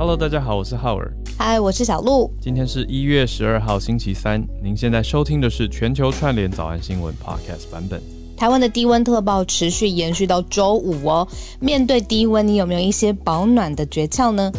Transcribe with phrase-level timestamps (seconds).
[0.00, 1.12] Hello，大家好，我是浩尔。
[1.36, 2.32] 嗨，我是小鹿。
[2.40, 4.42] 今天是一月十二号，星期三。
[4.62, 8.00] 您现在收听的是全球串联早安新闻 Podcast 版本。
[8.34, 11.28] 台湾的低温特报持续延续到周五哦。
[11.60, 14.50] 面对低温，你有没有一些保暖的诀窍呢？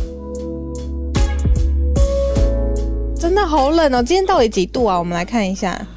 [3.16, 4.04] 真的好冷哦！
[4.04, 5.00] 今天到底几度啊？
[5.00, 5.88] 我们来看一下。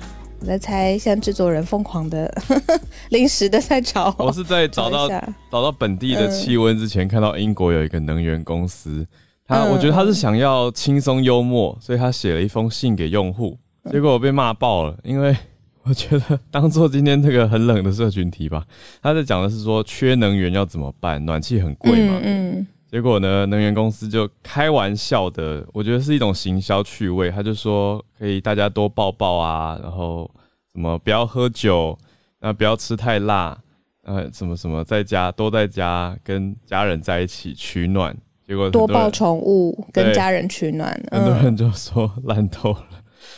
[0.41, 2.35] 我在猜，现在制作人疯狂的
[3.11, 4.15] 临时的在找。
[4.19, 5.23] 我是在找到 找，
[5.53, 9.07] 找到本地的气温之前，嗯、看到英国有一个能源公司，
[9.46, 13.58] 他、嗯、我觉得他是想要轻松幽默，所以他写了一封信给用户，
[13.90, 15.36] 结果我被骂爆了，因为
[15.82, 18.64] 我觉得当做今天这个很冷的社群题吧。
[19.03, 22.18] 他在讲的是说缺能源要怎么办，暖气很贵嘛。
[22.22, 22.58] 嗯。
[22.58, 27.29] 嗯结果呢，能源公司就开玩笑的，我觉得是一种行销趣味。
[27.29, 30.31] 他就说可以大家多抱抱啊，然后
[30.72, 31.98] 什么不要喝酒，
[32.39, 33.58] 那不要吃太辣，
[34.05, 38.17] 呃，什么什么在家多在家跟家人在一起取暖。
[38.47, 42.86] 结果多抱宠物跟家人取暖，很多人就说烂透了，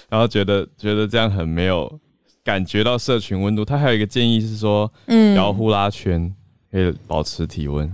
[0.09, 2.01] 然后觉得 觉得这样很没有
[2.45, 3.65] 感觉到社群温度。
[3.65, 6.35] 他还有一个建议是说，嗯，摇呼啦圈
[6.71, 7.91] 可以保持体温。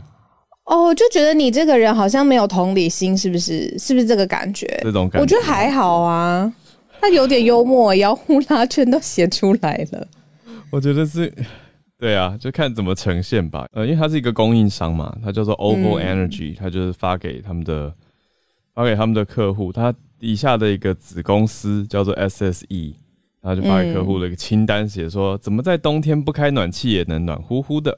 [0.65, 3.77] 哦，就觉得你这个人好像没有同理心，是不是？
[3.79, 4.67] 是不是这个感觉？
[4.83, 6.51] 这种感觉，我觉得还好啊。
[7.01, 10.07] 他有点幽默，摇呼啦圈都写出来了。
[10.71, 11.31] 我觉得是，
[12.03, 13.65] 对啊，就看怎么呈现吧。
[13.71, 17.95] 呃，因为它是一个供应商嘛，它叫做 OVO Energy，他、嗯、就是发给他们的，
[18.75, 19.73] 发给他们的客户。
[19.73, 22.95] 它底下的一个子公司叫做 SSE，
[23.41, 27.97] 然后就发给客户的一个清单，写说、嗯、怎么在冬天不开暖气也能暖乎乎的。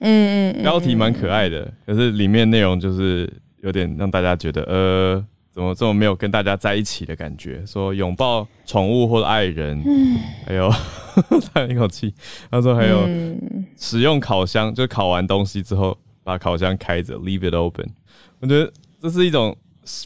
[0.00, 5.24] 嗯嗯，标题蛮可爱的，可是里面内容就是有点让大家觉得，呃，
[5.58, 7.66] 怎么这么没有跟大家在一起的感觉？
[7.66, 10.72] 说拥抱宠物或者爱人，嗯、还有
[11.52, 12.14] 叹一口气，
[12.48, 17.90] 他说还有、嗯、使用烤箱，就烤完东西之后把烤箱开着，leave it open。
[18.38, 19.56] 我觉得这是一种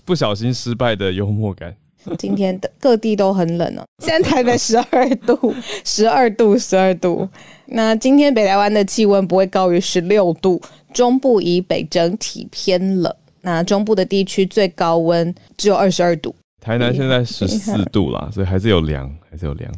[0.07, 1.77] 不小心失败的幽默感。
[2.17, 5.55] 今天的各地都很冷哦，现在台北十二度，
[5.85, 7.29] 十二度，十二度。
[7.67, 10.59] 那今天北台湾的气温不会高于十六度，
[10.95, 13.15] 中部以北整体偏冷。
[13.43, 16.35] 那中部的地区最高温只有二十二度。
[16.61, 19.71] 台南现在十四度啦，所以还是有凉，还是有凉。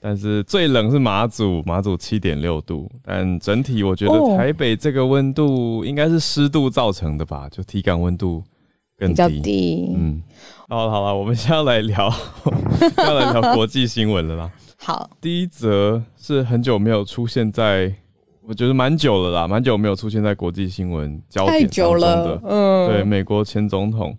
[0.00, 2.90] 但是最冷是马祖，马祖七点六度。
[3.04, 8.42] 但整体我觉得台北这个温度应该是湿度造成的吧，就体感温度。
[8.96, 9.94] 更低，比较低。
[9.96, 10.22] 嗯，
[10.68, 12.12] 好了好了，我们现在要来聊，
[12.98, 14.50] 要来聊国际新闻了啦。
[14.76, 17.94] 好，第一则是很久没有出现在，
[18.50, 21.68] 我觉得蛮久了啦，蛮久没有出现在国际新闻焦点当中的。
[21.68, 24.18] 太久了，嗯，对，美国前总统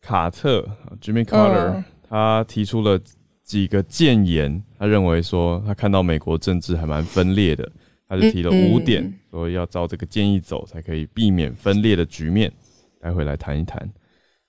[0.00, 0.64] 卡特
[1.00, 2.96] Jimmy Carter，嗯，他提出了
[3.42, 7.68] 几个建言，他认为说他看到美国政治还蛮分裂的，
[8.06, 12.52] 他就提了五点，嗯嗯，说要照这个建议走，才可以避免分裂的局面。
[13.00, 13.90] 待会来谈一谈。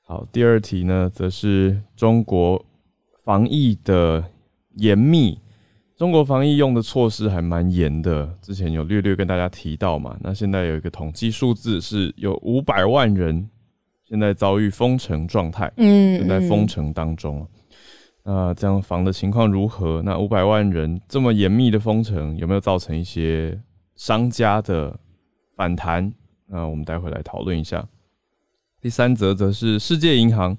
[0.04, 2.64] 好，第二题呢，则是中国
[3.24, 4.24] 防疫的
[4.76, 5.40] 严密。
[6.00, 10.16] 中国防疫用的措施还蛮严的，之前有略略跟大家提到嘛。
[10.22, 13.50] 那现在有一个统计数字，是有五百万人
[14.06, 17.46] 现在遭遇封城状态，嗯，正在封城当中。
[18.24, 20.02] 那这样防的情况如何？
[20.04, 23.60] 那五百万人这么严密的封城，有没有造成一些
[23.98, 24.98] 商家的
[25.58, 26.14] 反弹？
[26.48, 27.86] 那我们待会来讨论一下。
[28.80, 30.58] 第三则则是世界银行，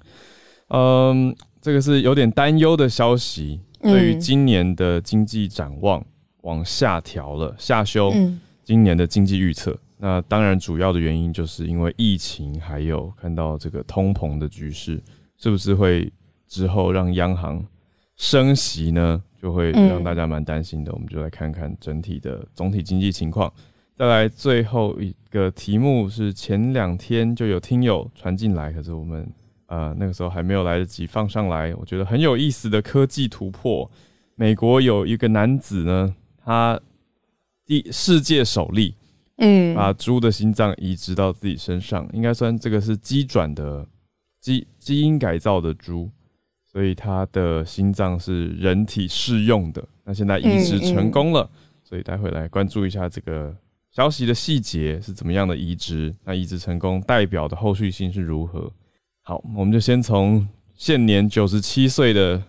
[0.67, 6.03] 嗯，这个是有点担忧的消息，对于今年的经济展望
[6.41, 8.13] 往下调了，下修
[8.63, 9.77] 今年的经济预测。
[9.97, 15.01] 那当然，主要的原因就是因为疫情，还有看到这个通膨的局势，
[15.37, 16.11] 是不是会
[16.47, 17.63] 之后让央行
[18.17, 19.21] 升息呢？
[19.41, 20.93] 就会让大家蛮担心的。
[20.93, 23.51] 我们就来看看整体的总体经济情况。
[23.95, 29.27] 再来最后一个题目是前两天就有听友传进来，可是我们
[29.71, 31.73] 呃那个时候还没有来得及放上来。
[31.75, 33.89] 我觉得很有意思的科技突破，
[34.35, 36.77] 美国有一个男子呢，他
[37.65, 38.93] 第世界首例，
[39.37, 43.87] 嗯，把猪的心脏移植到自己身上，应该算这个是机转的
[44.41, 46.09] 基基因改造的猪，
[46.69, 49.81] 所以他的心脏是人体适用的。
[50.03, 51.49] 那现在移植成功了，
[51.83, 53.55] 所以待会来关注一下这个。
[53.91, 56.15] 消息的细节是怎么样的移植？
[56.23, 58.71] 那移植成功代表的后续性是如何？
[59.23, 62.41] 好，我们就先从现年九十七岁的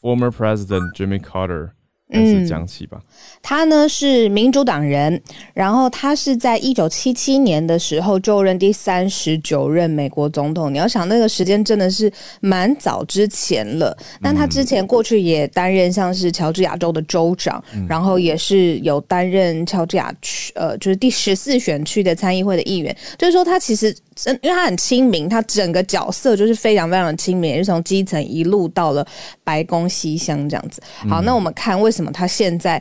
[0.00, 1.70] former president Jimmy Carter
[2.10, 2.98] 开始讲起吧。
[3.00, 3.06] 嗯
[3.42, 5.18] 他呢是民主党人，
[5.54, 10.72] 然后他是在一九七七年的时候就任第三十九任美国总统。
[10.72, 13.96] 你要想那个时间真的是蛮早之前了。
[14.22, 22.94] 但他之前过去也担任像是乔治亚州的州长，嗯、然后也是有担任乔治亚区呃就是第十四选区的参议会的议员。
[23.16, 29.06] 就是说他其实真因为他很亲民，他整个角色就是非常非常的亲民，也是从基层一路到了
[29.42, 30.82] 白宫西厢这样子。
[31.08, 32.80] 好，那我们看为什么他现在。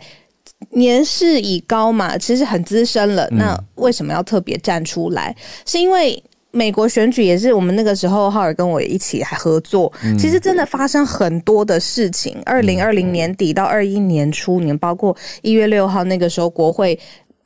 [0.72, 3.26] 年事已高嘛，其实很资深了。
[3.32, 5.34] 那为什么要特别站出来？
[5.38, 6.22] 嗯、是因为
[6.52, 9.92] 美国选举也是我们那个时候，浩尔跟我一起还合作。
[10.04, 12.38] 嗯、其实真的发生很多的事情。
[12.46, 17.00] 二零二零年底到二一年初年，包括一月六号那个时候国会。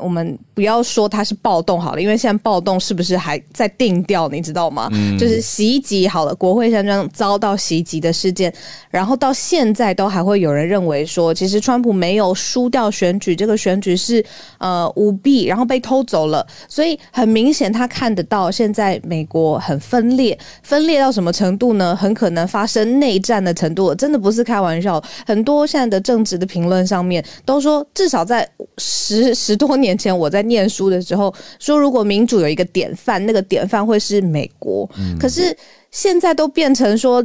[0.04, 4.90] 我们不要说它是暴动好了，因为现在暴动是不是还在定调，你知道吗？
[4.92, 8.54] 嗯，就是袭击好了，国会山庄遭到袭击的事件，
[8.90, 14.24] 然后到现在都还会有人认为说，其实川普没有输掉选举，这个选举是
[14.58, 16.46] 呃舞弊，然后被偷走了。
[16.68, 21.96] 所以很明显，他看得到现在美国很分裂，分裂到什么程度呢？
[21.96, 25.02] 很可能发生内战的程度了，真的不是开玩笑。
[25.26, 28.46] 很多现在的政治的评论上面都说，至少在
[28.78, 29.93] 十十多年。
[29.98, 34.90] 前我在念书的时候说，如果民主有一个典范，那个典范会是美国。
[34.98, 35.18] 嗯。
[35.20, 35.56] 可是
[35.92, 37.24] 现在都变成说，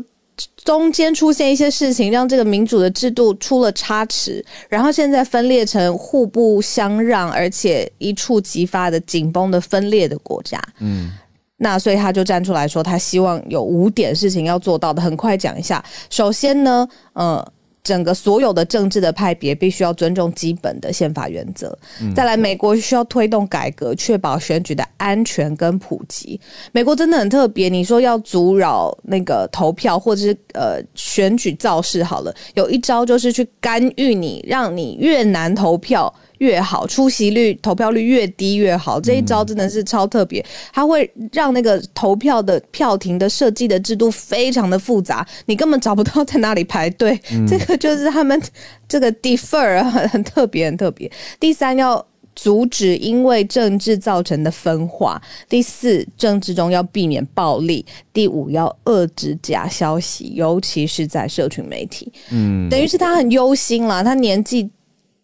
[0.64, 10.62] 中间出现一些事情，让这个民主的制度出了差池，然后现在分裂成互不相让，而且一触即发的紧绷的分裂的国家。
[10.80, 11.12] 嗯。
[11.56, 15.84] 那所以他就站出来说，他希望有五点事情要做到的，很快讲一下。
[16.10, 17.52] 首先呢，呃。
[17.88, 21.74] 整个所有的政治的派别必须要尊重基本的宪法原则。
[22.14, 26.38] 再来，美国需要推动改革，确保选举的安全跟普及。
[26.70, 36.14] 美国真的很特别，你说要阻扰那个投票或者是呃选举造势，好了，有一招就是去干预你，让你越难投票。
[36.38, 39.00] 越好，出席率、投票率越低越好。
[39.00, 47.18] 这一招真的是超特别，它会让那个投票的票亭的设计的制度非常的复杂，你根本找不到在哪里排队。
[47.32, 48.40] 嗯、这个就是他们
[48.88, 51.10] 这个 defer 很很特别，很特别。
[51.40, 52.04] 第三，要
[52.34, 55.20] 阻止因为政治造成的分化。
[55.48, 57.84] 第四，政治中要避免暴力。
[58.12, 62.12] 第五，要遏制假消息，尤其是在社群媒体。
[62.30, 64.70] 嗯，等于是他很忧心啦，他年纪。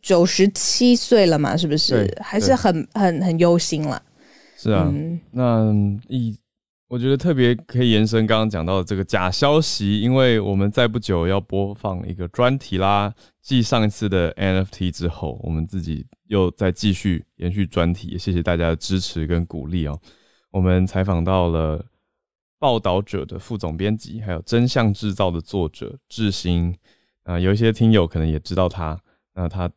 [0.04, 2.14] 九十七岁了嘛，是不是？
[2.22, 4.00] 还是很很很忧心了。
[4.54, 5.72] 是啊，嗯、那
[6.08, 6.38] 一
[6.88, 13.14] 我觉得特别可以延伸刚刚讲到的这个假消息，因为我们在不久要播放一个专题啦。
[13.40, 19.98] 继上一次的 NFT 之后，我们自己又再继续延续专题，也谢谢大家的支持跟鼓励哦。
[20.50, 21.82] 我们采访到了
[22.58, 26.76] 报道者的副总编辑，还有真相制造的作者志兴
[27.22, 29.00] 啊，有一些听友可能也知道他，
[29.34, 29.70] 那他。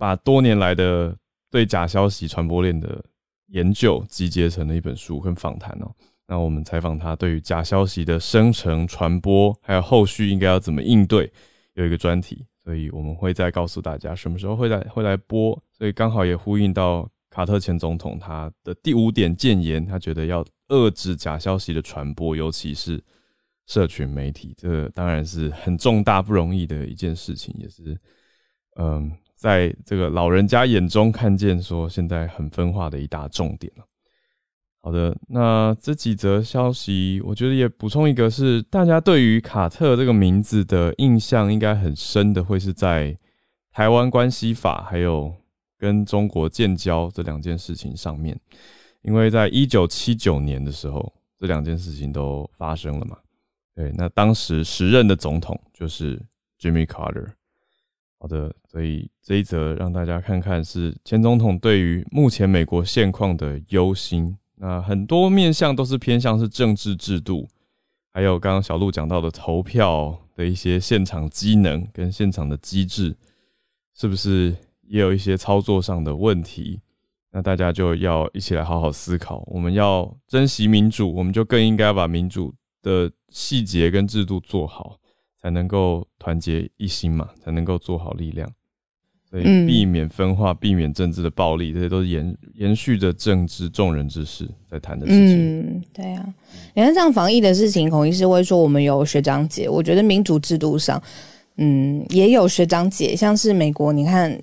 [0.00, 1.14] 把多年来的
[1.50, 3.04] 对假消息传播链的
[3.48, 5.94] 研究集结成了一本书跟访谈哦。
[6.26, 11.30] 那我们采访他对于假消息的生成、传播，还有后续应该要怎么应对，
[11.74, 15.52] 有一个专题，所以我们会再告诉大家什么时候会来会来播。
[15.76, 22.98] 所以刚好也呼应到卡特前总统他的第五点建言，他觉得要遏制假消息的传播，尤其是
[23.66, 27.94] 社群媒体，这当然是很重大不容易的一件事情，也是
[28.76, 29.12] 嗯。
[29.40, 33.84] 在这个老人家眼中看见说现在很分化的一大重点了。
[34.82, 43.16] 好的，那这几则消息，我觉得也补充一个是，大家对于卡特这个名字的印象应该很深的，会是在
[43.72, 45.34] 台湾关系法还有
[45.78, 48.38] 跟中国建交这两件事情上面，
[49.00, 53.16] 因为在一九七九年的时候，这两件事情都发生了嘛。
[53.74, 56.20] 对，那当时时任的总统就是
[56.60, 57.26] Jimmy Carter。
[58.22, 64.36] 好的，所以这一则让大家看看是前总统对于目前美国现况的忧心。
[64.56, 67.48] 那很多面向都是偏向是政治制度，
[68.12, 73.16] 还有刚刚小鹿讲到的投票的一些现场机能跟现场的机制，
[73.94, 76.78] 是不是也有一些操作上的问题？
[77.32, 79.42] 那大家就要一起来好好思考。
[79.46, 84.99] 我们要珍惜民主，我们就更应该把民主的细节跟制度做好。
[85.42, 88.46] 才能够团结一心嘛，才能够做好力量，
[89.30, 95.60] 所以避免分化，嗯、避免政治的暴力，这些都是延延续着政治众人之事在谈的事情。
[95.60, 96.34] 嗯，对啊，
[96.74, 101.02] 你看像防疫的事情，孔医师会说我们有学长姐，我觉得民主制度上，
[101.56, 104.38] 嗯，也有学长姐，像是美国，你看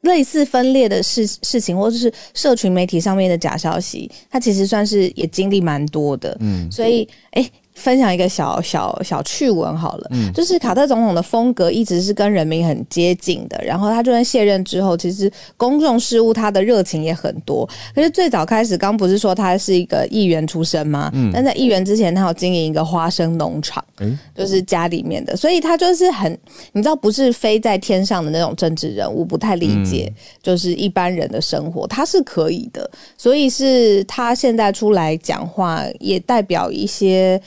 [0.00, 6.36] 类似分裂的事事情，或者是社群媒体上面的假消息，它其实算是也经历蛮多的。
[6.40, 7.42] 嗯，所以哎。
[7.42, 17.68] 欸分享一个小小小趣闻好了，嗯，就是卡特总统的风格一直是跟人民很接近的，然后他就算卸任之后，其实公众事务他的热情也很多。
[17.92, 21.10] 可是最早开始，刚不是说他是一个议员出身吗？
[21.12, 26.32] 嗯，但在议员之前，他有经营一个花生农场，嗯，就是家里面的，所以他就是很，
[26.72, 37.40] 你知道，不是飞在天上的那种政治人物，不太理解，就是一般人的生活，他是可以的，所以是他现在出来讲话，也代表一些。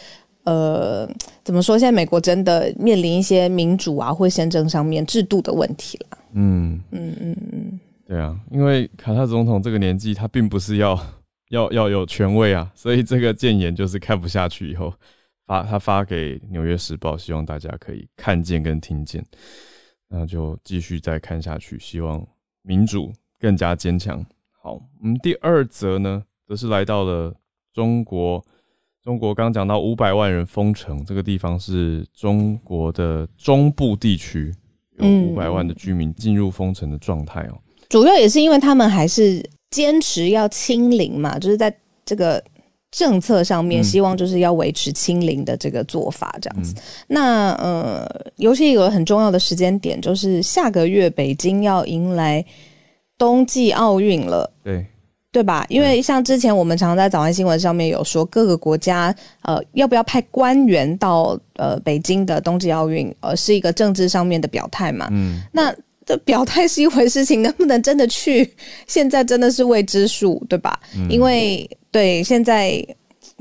[0.45, 1.07] 呃，
[1.43, 1.77] 怎么说？
[1.77, 6.17] 现在美国真的面临一些民主啊或宪政上面制度的问题了。
[6.33, 10.99] 嗯嗯嗯嗯，对啊，因为卡特总统这个年纪，他并不是要
[11.49, 14.93] 要要有权位啊，所以这个谏言就是看不下去以后
[15.47, 19.25] 发他发给《纽约时报》，希望大家可以看见跟听见，
[20.07, 22.23] 那就继续再看下去，希望
[22.61, 24.23] 民主更加坚强。
[24.61, 27.33] 好，我们第二则呢，则是来到了
[27.73, 28.45] 中国。
[29.05, 34.51] 中国刚讲到五百万人封城，这个地方是中国的中部地区，
[34.97, 37.57] 有五百万的居民进入封城的状态哦。
[37.87, 41.71] 主要也是因为他们还是坚持要清零嘛，就是在
[42.03, 42.43] 这个
[42.89, 46.73] 政策上面，希望就是要维持清零的这个做法这样子。
[46.73, 52.43] 嗯、那呃，尤其有个很重要的时间点，就是下个月北京要迎来
[53.19, 54.51] 冬季奥运了。
[54.63, 54.83] 对。
[55.35, 55.65] 对吧？
[55.67, 65.09] 因为像之前我们常常在早安新闻上面有说，各个国家呃要不要派官员到呃北京的冬季奥运，呃是一个政治上面的表态嘛。
[65.11, 65.75] 嗯，那
[66.05, 68.49] 这表态是一回事情，能不能真的去，
[68.87, 70.79] 现在真的是未知数，对吧？
[70.95, 72.81] 嗯，因为对现在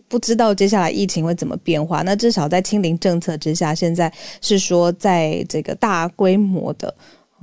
[0.08, 2.02] 不知道接下来疫情会怎么变化。
[2.02, 6.92] 那至少在清零政策之下，现在是说在这个大规模的。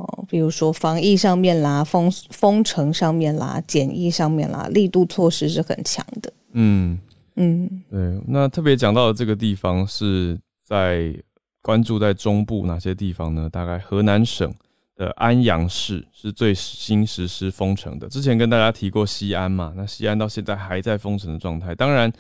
[0.02, 6.34] 哦，比如说防疫上面啦，封封城上面啦，检疫上面啦，力度措施是很强的。
[6.54, 6.98] 嗯
[7.36, 8.22] 嗯，对。
[8.28, 11.14] 那特别讲到的这个地方是在
[11.62, 13.48] 关注在中部哪些地方呢？
[13.50, 14.52] 大概河南省
[14.96, 18.10] 的安阳市是最新实施封城的。
[18.10, 21.76] 之前跟大家提过西安嘛，那西安到现在还在封城的状态。
[21.76, 22.12] 当然，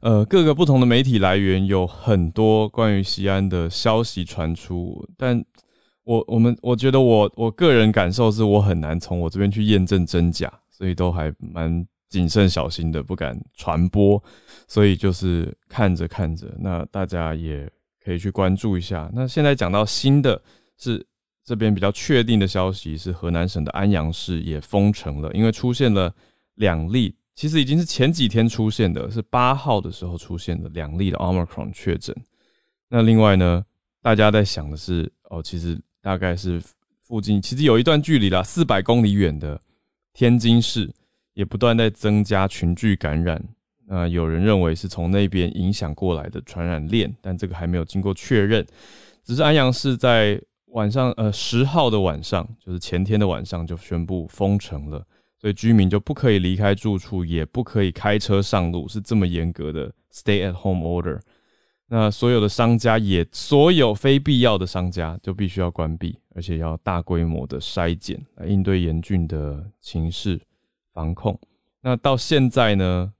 [0.00, 5.44] 呃，各个不同的媒体来源有很多关于西安的消息传出，但。
[6.06, 14.22] 我我们我觉得我我个人感受是我很难从我这边去验证真假，所以都还蛮谨慎小心的，不敢传播。
[14.68, 17.68] 所以就是看着看着，那大家也
[18.00, 19.10] 可以去关注一下。
[19.12, 20.40] 那现在讲到新的
[20.78, 21.04] 是
[21.44, 26.14] 这边比较确定的消息，是河南省的安阳市也封城了，因为出现了
[26.54, 32.14] 两例，其实已经是前几天出现的，是八号的时候出现的两例的 Omicron 确诊。
[32.88, 33.64] 那另外呢，
[34.00, 35.76] 大家在想的是哦，其实。
[36.06, 36.62] 大概是
[37.00, 39.60] 附近，其实有一段距离啦，四百公里远的
[40.12, 40.88] 天津市
[41.34, 43.42] 也不断在增加群聚感染。
[43.88, 48.64] 那有人认为是从那边影响过来的传染链，但这个还没有经过确认。
[49.24, 55.04] 只是安阳市在晚上，呃，十号的晚上，就是前天的晚上就宣布封城了，
[55.40, 61.18] 所以居民就不可以离开住处，也不可以开车上路，是这么严格的 stay at home order。
[61.88, 70.40] 那所有的商家也，所有非必要的商家就必须要关闭，而且要大规模的筛检来应对严峻的情势
[70.92, 71.38] 防控。
[71.82, 73.12] 那到现在呢，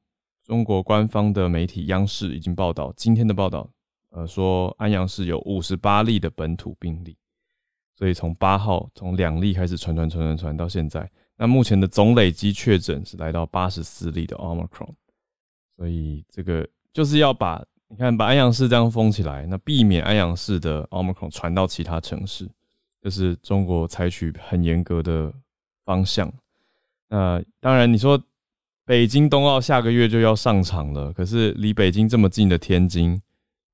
[0.42, 3.70] 中国官方的媒体央视已经报道，今天的报道，
[4.10, 7.16] 呃，说安阳市有五十八例的本土病例，
[7.94, 14.94] 所以从八号从两例开始传传传传传到现在，那目前的总累积确诊是来到八十四例的 Omicron，
[15.76, 17.64] 所以这个就是要把。
[17.88, 22.48] 你看，把安阳市这样封起来，那避免安阳市的 Omicron 传到其他城市，
[23.00, 25.32] 这是中国采取很严格的
[25.84, 26.32] 方向。
[27.08, 28.20] 那当然，你说
[28.84, 33.22] 北京冬奥下个月就要上场了，可是离北京这么近的天津，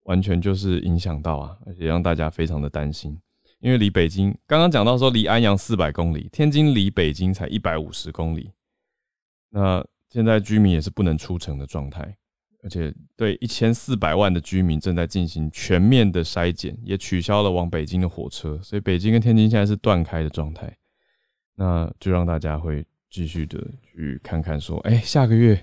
[0.02, 3.18] 完全就是影响到啊，而且让大家非常的担心，
[3.60, 8.52] 因为离北京刚刚讲到说离安阳四百公里，天津离北京才一百五十公里，
[9.48, 12.14] 那现在居民也是不能出城的状态。
[12.62, 20.72] 而且对一千四百万的居民正在进行全面的筛检，也取消了往北京的火车，所以北京跟天津现在是断开的状态。
[21.56, 25.60] 那就让大家会继续的去看看，说，哎，下个月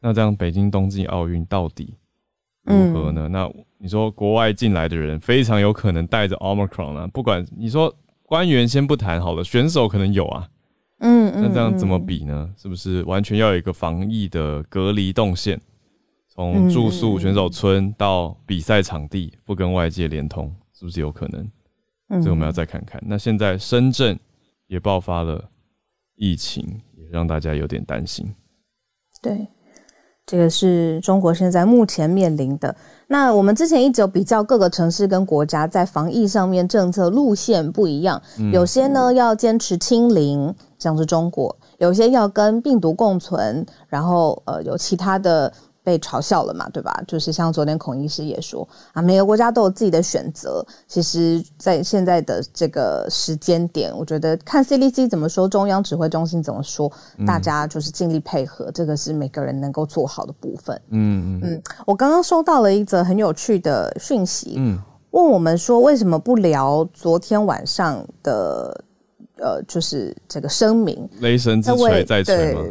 [0.00, 1.94] 那这样北京冬季奥运到底
[2.62, 3.28] 如何呢？
[3.28, 10.48] 嗯、那你说国外进来的人非常有可能带着 Omicron 啊，不管你说官员先不谈好了，选手可能有啊，
[11.00, 12.54] 嗯，那这样怎么比呢？
[12.56, 15.60] 是不是完全要有一个防疫的隔离动线？
[16.36, 22.20] 从住宿选手村到比赛场地，不跟外界连通，是不是有可能？
[22.22, 23.02] 所以我们要再看看。
[23.06, 24.18] 那现在深圳
[24.66, 25.42] 也爆发了
[26.14, 26.62] 疫情，
[26.94, 28.34] 也让大家有点担心。
[29.22, 29.48] 对，
[30.26, 32.76] 这个是中国现在目前面临的。
[33.08, 45.50] 那我们之前一直有比较各个城市跟国家在防疫上面政策路线不一样，嗯、有些呢要坚持清零，像是中国；有些要跟病毒共存，然后呃有其他的。
[45.86, 47.00] 被嘲笑了嘛，对吧？
[47.06, 50.66] 就是像昨天孔医师也说啊，每个国家都有自己的选择。
[50.88, 56.90] 其实，在现在的这个时间点，我觉得看 CDC 怎么说，中央指挥中心怎么说，
[57.24, 60.74] 大家就是尽力配合，嗯、这个是每个人能够做好的部分。
[60.88, 61.62] 嗯嗯嗯。
[61.86, 64.76] 我刚刚收到了一则很有趣的讯息，嗯，
[65.12, 68.84] 问我们说为什么不聊昨天晚上的
[69.38, 72.64] 呃，就是这个声明，雷神之锤在锤吗？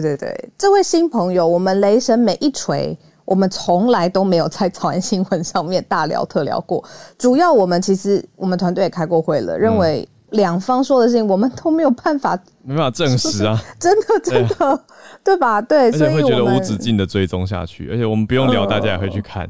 [0.00, 6.82] 对对对，这位新朋友，我们雷神每一锤，我们从来都没有在早安新闻上面大聊特聊过。
[7.16, 14.78] 主要我们其实我们团队也开过会了，认为两方说的事情我们都没有办法，没办法证实啊，真的真的，对，
[15.22, 15.62] 对吧？
[15.62, 19.48] 对，所以会觉得无止境的追踪下去，而且我们不用聊，大家也会去看。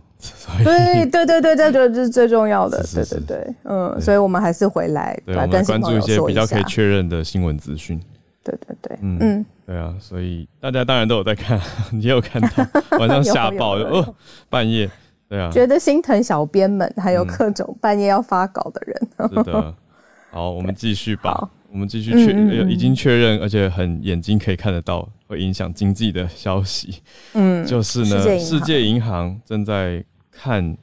[0.65, 2.83] 呃、对对对对，这就是最重要的。
[2.83, 8.01] 是是是对对对，嗯，所以我们还是回来我们关注一些比较可以确认的新闻资讯。
[8.45, 11.59] 对对对，嗯嗯，对啊，所以大家当然都有在看，
[12.01, 12.49] 也有看到
[12.99, 14.15] 晚上吓爆就哦，
[14.49, 14.89] 半夜，
[15.29, 19.09] 对啊，觉得心疼小编们，还有各种半夜要发稿的人。
[19.17, 19.75] 嗯、是的，
[20.31, 27.01] 好，我们继续吧，我们继续确、嗯、已经确认，而且很眼睛可以看得到会影响经济的消息。
[27.33, 29.41] 嗯，就是呢，世界银行。
[29.45, 30.77] 正在看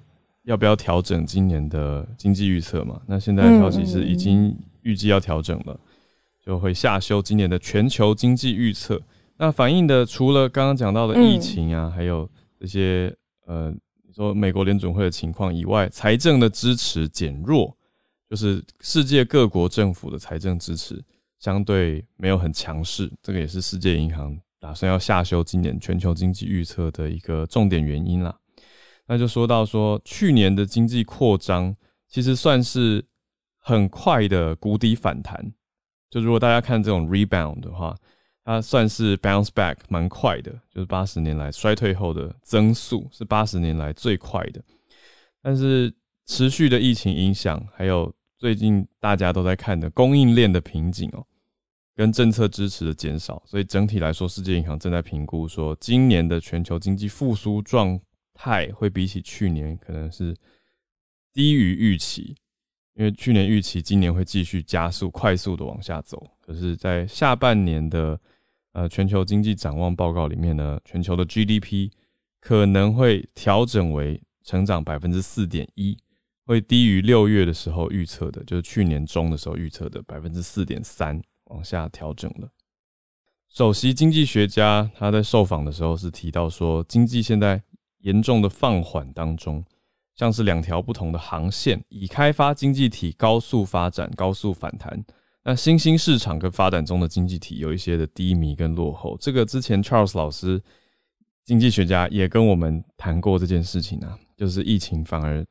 [0.43, 2.99] 要不要调整今年的经济预测嘛？
[3.05, 5.79] 那现在的消息是已经预计要调整了。
[6.43, 9.01] 就会下修今年的全球经济预测，
[9.38, 12.29] 那反映的除了刚刚讲到的疫情啊，还有
[12.60, 13.74] 这些呃，
[14.13, 17.77] 说美国联准会的情况以外，财政的支持减弱，
[18.29, 21.03] 就是世界各国政府的财政支持
[21.39, 28.36] 相对没有很强势，这个也是世界银行打算要下修今年全球经济预测的一个重点原因啦。
[29.07, 31.75] 那就说到说去年的经济扩张，
[32.07, 33.03] 其实算是
[33.60, 35.51] 很快的谷底反弹。
[36.11, 37.97] 就如果大家看这种 rebound 的话，
[38.43, 44.61] 它算是 bounce back 蛮快的，就是八十年来衰退后的增速是八十年来最快的。
[45.41, 45.91] 但是
[46.25, 51.25] 持续的疫情影响，还有最近大家都在看的供应链的瓶颈哦，
[51.95, 57.99] 跟政策支持的减少，所以整体来说，世界银行正在评估说，今年的全球经济复苏状
[58.33, 60.35] 态会比起去年可能是
[61.31, 62.35] 低于预期。
[63.01, 68.20] 因为去年预期今年会继续加速、快速的往下走，可是，在下半年的
[68.74, 71.90] 呃全球经济展望报告里面呢，全球的 GDP
[72.40, 75.98] 可能会调整为成长百分之四点一，
[76.46, 82.48] 会低于六月的时候预测的，就是去年中的时候预测的百分之四点三，往下调整了。
[83.50, 87.64] 首席经济学家他在受访的时候是提到说，经济现在
[88.01, 89.66] 严重的放缓当中。
[90.22, 95.03] 像是两条不同的航线，已开发经济体高速发展、高速反弹，
[95.44, 99.18] 那新兴市场跟发展中的经济体有一些的低迷跟落后。
[99.20, 100.62] 这个之前 Charles 老师
[101.44, 105.44] 经济学家也跟我们谈过这件事情啊，就是疫情反而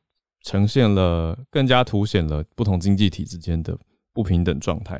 [0.43, 3.77] 呈现了更加凸显了不同经济体之间的
[4.13, 4.97] 不平等状态，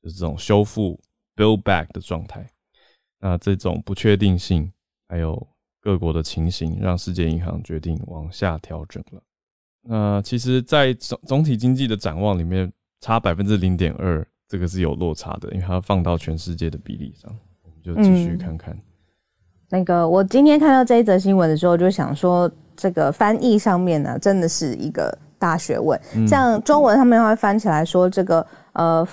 [0.00, 0.96] 就是这种修复
[1.34, 2.48] build back 的状态。
[3.18, 4.72] 那这种不确定性
[5.08, 5.44] 还有。
[5.80, 9.22] 各国的情形让世界银行决定往下调整了。
[9.82, 18.74] 那其实，在总总体经济的展望里面，差百分之零点二，这个是有落差的，因为它放到全世界的比例上，我们就继续看看。
[18.74, 18.82] 嗯、
[19.70, 25.98] 那个，我今天看到这一则新闻的时候，就想说，这个翻译上面呢，真的是一个大学问。
[26.14, 29.08] 嗯、像中文他们会翻起来说，这个呃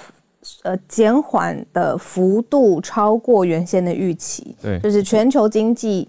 [0.63, 6.05] 呃减缓的幅度超过原先的预期，对，就是全球经济。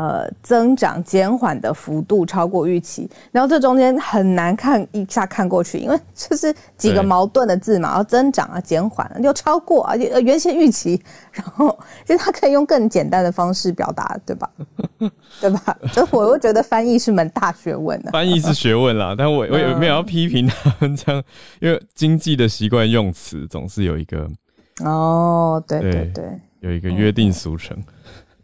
[0.00, 10.98] 呃，增长减缓的幅度超过预期，然后这中间很难看一下看过去，因为就是几个矛盾的字嘛，然后增长啊，减缓又超过啊，呃，原先预期，
[11.30, 14.50] 然后其实他可以用更简单的方式表达，对吧？
[15.38, 15.76] 对吧？
[15.92, 18.10] 所以我又觉得翻译是门大学问的。
[18.10, 21.22] 翻译是学问啦，但我我也没有要批评他们这样，
[21.60, 24.26] 因为经济的习惯用词总是有一个
[24.82, 27.76] 哦，对对对，对有一个约定俗成，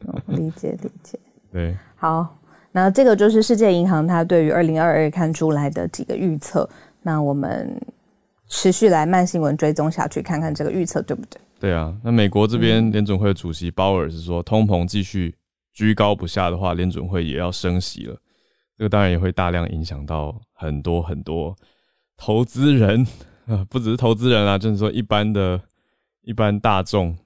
[0.04, 1.18] 哦、理解理解。
[1.56, 2.36] 对，好，
[2.70, 6.68] 那这个就是世界银行它对于二零二二看出来的几个预测，
[7.00, 7.80] 那我们
[8.46, 11.40] 持续来慢新闻追踪下去，看看这个预测对不对？
[11.58, 15.34] 对啊，那美国这边联准会主席鲍尔是说，通膨继续
[15.72, 18.14] 居高不下的话，联准会也要升息了，
[18.76, 21.56] 这个当然也会大量影响到很多很多
[22.18, 23.02] 投资人
[23.46, 25.58] 啊， 不只是投资人啊，就是说一般的、
[26.20, 27.16] 一般大众。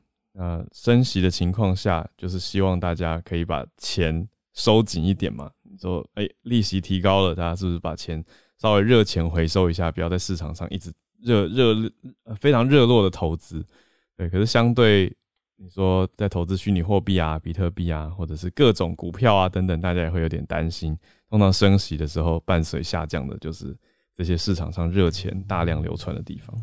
[0.40, 5.50] 呃，升息的情况下，就是希望大家可以把钱收紧一点嘛。
[5.62, 8.24] 你说，哎、欸，利息提高了，大家是不是把钱
[8.56, 11.74] 稍微热钱回收一下，不要在市场上一直热热
[12.36, 13.62] 非常热络的投资？
[14.16, 15.14] 对，可是相对
[15.56, 20.96] 你说在投资虚拟货币啊、比特币啊，或者是各种股票啊等等，大家也会有点担心。
[21.28, 23.76] 通常升息的时候，伴随下降的就是
[24.16, 26.56] 这些市场上热钱大量流窜的地方。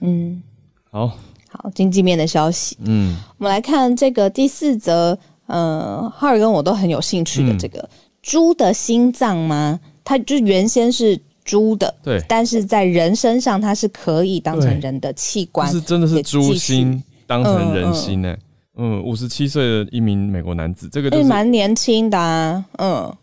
[0.00, 0.42] 嗯，
[0.90, 1.16] 好
[1.56, 2.76] 好，经济面的消息。
[2.84, 7.88] 嗯，我们来看这个第四则，呃，哈尔跟我都很有兴趣的这个
[8.22, 9.78] 猪、嗯、的心脏吗？
[10.02, 18.38] 它就原先是猪的，对，但是在人身上它是可以当成人的器官，是真的是猪心当成人心呢、欸？
[18.76, 23.16] 嗯，五十七岁的一名美国男子，这个就是蛮年轻的啊，嗯。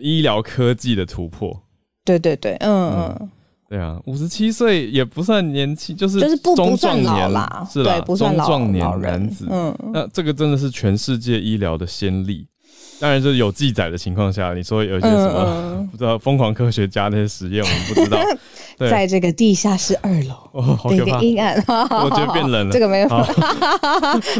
[0.00, 1.56] 医疗科技的突破，
[2.04, 3.30] 对对对，嗯嗯，
[3.74, 7.98] 对啊，五十七岁也不算年轻，就是就是不中壮年啦，是吧？
[8.02, 12.46] 中壮年男子，嗯，那这个真的是全世界医疗的先例。
[13.00, 18.22] 当然，就是有记载的情况下，你说有一些什么、嗯、 不知道疯狂科学家那些实验，我们不知道。
[18.76, 22.72] 对，在这个地下室二楼，哦，好可怕，阴暗，我觉得变冷了。
[22.72, 23.22] 这个没有， 好，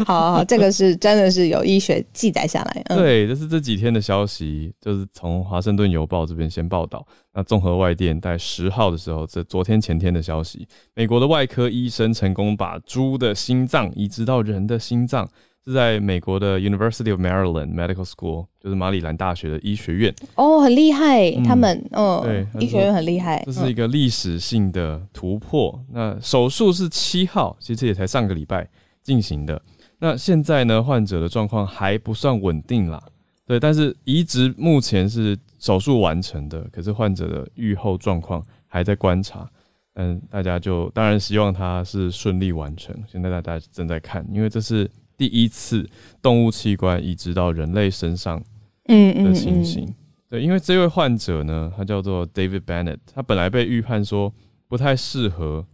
[0.05, 2.81] 好，好，这个是真的是有医学记载下来。
[2.85, 7.05] 嗯、对，这是这几天的消息，就是从华盛顿邮报这边先报道。
[7.33, 15.27] 那综合外电在十号的时候，这昨天前天的消息，美国的外科医生成功把猪的心脏移植到人的心脏。
[15.65, 20.13] 是在美国的 University of Maryland Medical School，就是马里兰大学的医学院。
[20.35, 23.41] 哦，很厉害，嗯、他们，嗯，对，医学院很厉害。
[23.47, 25.73] 这是一个历史性的突破。
[25.89, 28.69] 嗯、那手术是七号，其实也才上个礼拜
[29.01, 29.59] 进行的。
[29.97, 33.01] 那现在呢，患者的状况还不算稳定啦。
[33.47, 39.49] 对，但是移植目前是手术完成的，可是患者的愈后状况还在观察。
[39.95, 42.95] 嗯，大家就当然希望他是顺利完成。
[43.11, 44.87] 现在大家正在看，因为这是。
[45.17, 45.89] 第一次
[46.21, 48.37] 动物器官移植到人类身上
[48.85, 49.87] 的情形，嗯。
[49.87, 49.95] 嗯嗯、
[50.29, 54.33] 对，因为这位患者呢，他叫做 David Bennett，他本来被预判说
[54.67, 55.65] 不太适合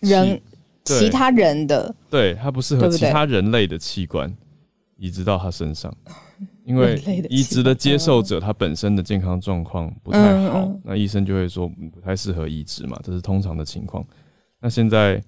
[0.00, 0.40] 人
[0.84, 4.34] 其他人的，对，他不适合其他人类的器官
[4.96, 5.94] 移植到他身上，
[6.64, 6.96] 因为
[7.28, 14.02] 移植的接受者他本身的健康状况不太好，那医生就会说不太适合移植嘛，这是通常的情况。
[14.60, 15.22] 那现在。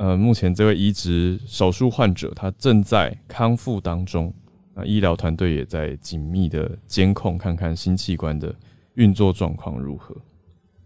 [0.00, 4.32] 呃，目前这位移植手术患者他正在康复当中，
[4.72, 8.54] 那医疗团队也在紧密的监控，看看新器官的
[8.94, 10.16] 运作状况如何。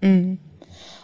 [0.00, 0.36] 嗯。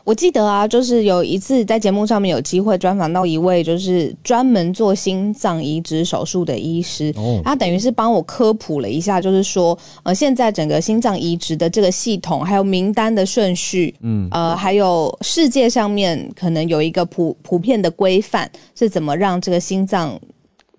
[0.04, 20.18] 我记得啊，就是有一次在节目上面有机会专访到一位就是专门做心脏移植手术的医师，哦、他等于是帮我科普了一下，就是说呃，现在整个心脏移植的这个系统，还有名单的顺序，嗯，呃，还有世界上面可能有一个普普遍的规范，是怎么让这个心脏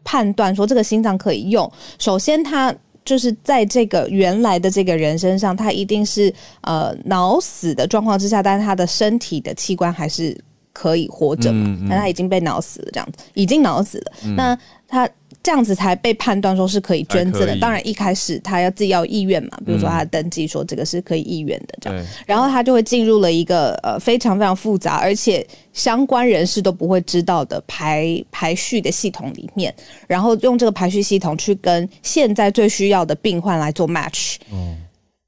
[0.04, 1.72] 判断说这个心脏可以用。
[2.00, 2.76] 首先，他。
[3.04, 10.38] 就是在这个原来的这个人身上，他一定是呃脑死的状况之下，但是他的身体的器官还是
[10.74, 11.66] 可以活着嘛？
[11.68, 14.14] 嗯嗯、但他已经被脑死了，这样子已经脑死了。
[14.26, 15.10] 嗯、那他。
[15.44, 17.58] 这样子才被判断说是可以捐赠的。
[17.60, 29.74] 当然一开始他要自己要意愿嘛，比如说他登记说这个是可以意愿的这样，然后他就会进入了一个呃非常非常复杂，而且相关人士都不会知道的排排序的系统里面，
[30.08, 34.36] 然后用这个排序系统去跟现在最需要的病患来做 match。
[34.52, 34.78] 嗯，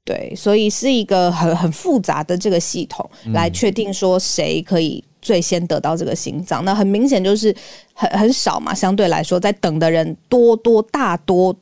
[0.04, 5.02] 对，所以是一个很很复杂的这个系统来确定说谁可以。
[5.24, 7.52] 最先得到这个心脏，那很明显就是
[7.94, 11.56] 很很少嘛，相对来说，在等的人多多大多，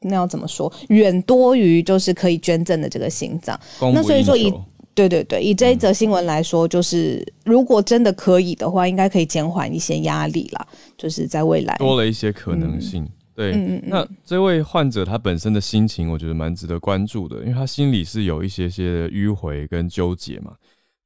[0.00, 0.72] 那要怎么说？
[0.88, 3.60] 远多于就是可以捐赠的这个心脏。
[3.92, 4.50] 那所以说以
[4.94, 13.02] 对对对，以这一则新闻来说，就是、嗯、如果真的可以的话，应该可以减缓一些压力啦，就是在未来多了一些可能性。
[13.04, 20.52] 嗯、对，嗯嗯嗯，那这位患者他本身的心情，我觉得蛮值得关注的，因为他心里是有一些些迂回跟纠结嘛。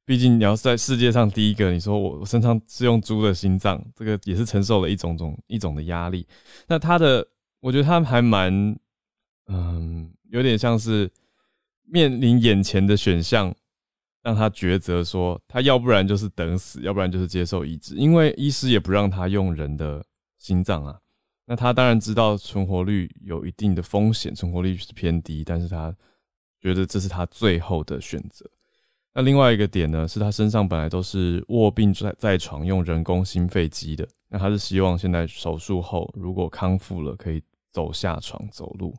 [0.09, 6.25] 毕竟你要是在世界上第一个，你说我我身上是用猪的心脏，这个也是承受了一种种一种的压力。
[6.65, 7.27] 那他的，
[7.59, 8.75] 我觉得他还蛮，
[9.49, 11.07] 嗯，有点像是
[11.83, 13.53] 面临眼前的选项，
[14.23, 20.03] 让他抉择说，他要不然就是等死，要不然就是接受移植，因为医师也不让他用人的
[20.39, 20.99] 心脏啊。
[21.45, 25.95] 那他当然知道存活率有一定的风险，存活率是偏低，但是他
[26.59, 28.49] 觉得这是他最后的选择。
[29.13, 37.41] 那另外一个点呢，是他身上本来都是卧病在在床用人工心肺机的，那他是希望现在手术后如果康复了，可以
[37.71, 38.95] 走下床走路。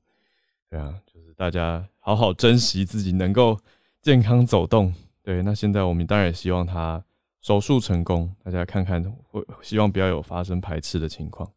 [0.68, 3.58] 对啊，就是大家好好珍惜自己能够
[4.02, 4.92] 健康走动。
[5.22, 7.02] 对，那现在我们当然也希望他
[7.40, 11.48] 手术成功，大家看看会希望不要有发生排斥的情况。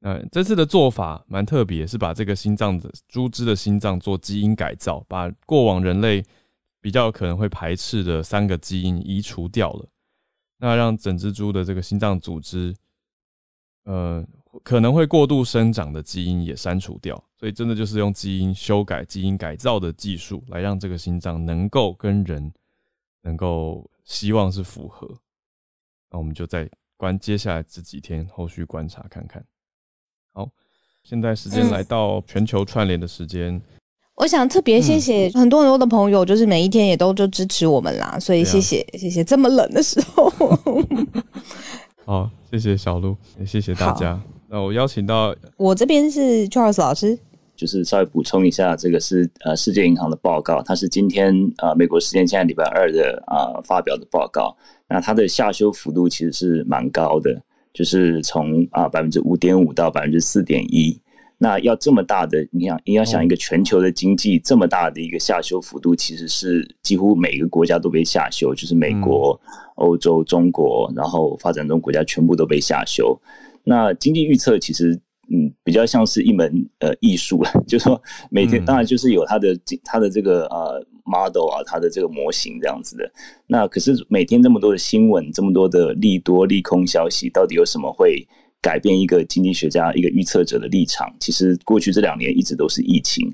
[0.00, 6.24] 那这次的做法蛮特别，是把这个心脏的猪只的心脏做基因改造，把过往人类
[6.82, 9.88] 比较可能会排斥的三个基因移除掉了，
[10.58, 12.74] 那让整只猪的这个心脏组织，
[13.84, 14.26] 呃，
[14.64, 22.52] 可能会过度生长的基因也删除掉，所以真的就是用基因修改、基因改造的技术来让这个心脏能够跟人
[23.22, 25.08] 能够希望是符合。
[26.10, 29.44] 那我们就再观接下来这几天后续观察看看。
[30.32, 30.50] 好，
[31.04, 33.62] 现在时间来到全球串联的时间。
[34.22, 40.32] 嗯，我想特别谢谢很多很多的朋友，就是每一天也都就支持我们啦，所以谢谢谢谢这么冷的时候。
[42.04, 44.20] 好， 谢谢小鹿，也谢谢大家。
[44.48, 47.18] 那我邀请到我这边是 Charles 老师，
[47.56, 54.56] 就是稍微补充一下，这个是呃世界银行的报告，它是今天呃美国时间现在礼拜二的啊、呃、发表的报告，
[54.88, 57.42] 那它的下修幅度其实是蛮高的。
[57.74, 61.00] 就是从啊百分之五点五到百分之四点一，
[61.42, 69.38] 那要这么大的，你想你要想一个全球的经济这么大的一个下修幅度，其实是几乎每个国家都被下修，就是美国、
[69.74, 73.20] 欧洲、中国，然后发展中国家全部都被下修。
[73.64, 75.00] 那经济预测其实。
[75.34, 83.10] 嗯，比较像是一门呃艺术了， 就是说每天当然就是有它的它的这个呃 model 啊，它的这个模型这样子的。
[83.46, 88.26] 那可是每天这么多的新闻，这么多的利多利空消息，到底有什么会
[88.62, 91.12] 改变一个经济学家一个预测者的立场？
[91.20, 93.30] 其实过去这两年一直都是疫情。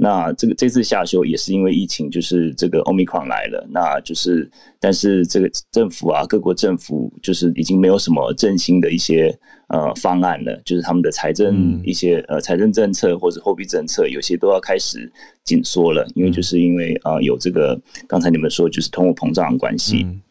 [0.00, 9.36] 那这个这次下修也是因为疫情，就是这个 Omicron 来了，那就是但是这个政府啊，各国政府就是已经没有什么振兴的一些
[9.66, 15.10] 呃方案了，就是他们的财政一些呃财政政策或者货币政策，有些都要开始
[15.42, 20.04] 紧缩了，因为就是因为啊、呃、有这个刚才你们说就是通货膨胀的关系。
[20.04, 20.22] 嗯、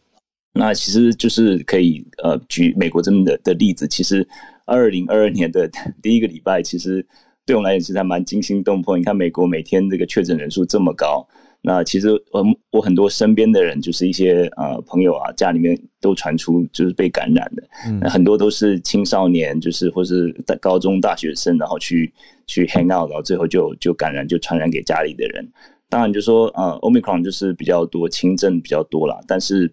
[0.58, 4.26] 那其实就是可以呃举美国这边的的例子，其实
[4.66, 5.70] 二零二二年的
[6.02, 7.06] 第一个礼拜其实。
[7.46, 8.98] 对我们来讲，其实还蛮惊心动魄。
[8.98, 11.26] 你看，美国每天这个确诊人数这么高，
[11.62, 22.12] 那其实我我很多身边的人，就是一些呃朋友啊，家里面都传出就是被感染的，嗯、那很多都是青少年，就是或是高中大学生，然后去
[22.46, 25.50] 去 hang out，然后最后就就感染，就传染给家里的人。
[25.88, 29.72] 当然，就说呃，Omicron 就是比较多轻症比较多啦，但是。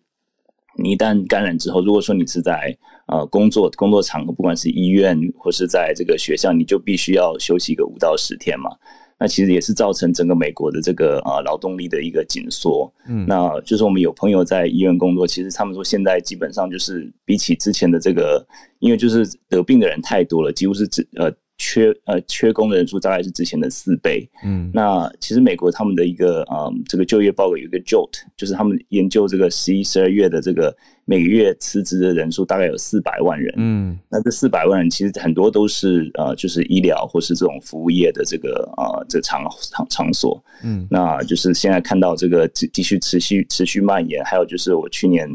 [0.77, 8.69] 你一旦感染之后，如果说你是在呃工作工作场合，不管是医院或是在这个学校，你就必须要休息个五到十天嘛。
[9.17, 12.93] 那其实也是造成整个美国的这个呃劳动力的一个紧缩。
[13.07, 18.45] 嗯，那就是我们有朋友在医院工作，其实他们说现在基本上就是比起之前的这个，
[18.79, 21.31] 因为就是得病的人太多了，几乎是只呃。
[21.57, 45.29] 缺呃缺工的人数大概是之前的四倍，嗯，那其实美国他们的一个啊、嗯、这个就业报告有一个 JOLT，就是他们研究这个十一、十二月的这个每个月辞职的人数大概有四百万人，嗯，那这四百万人其实很多都是呃就是医疗或是这种服务业的这个啊、呃、这场场场所，嗯，那就是现在看到这个继继续持续持续蔓延，还有就是我去年。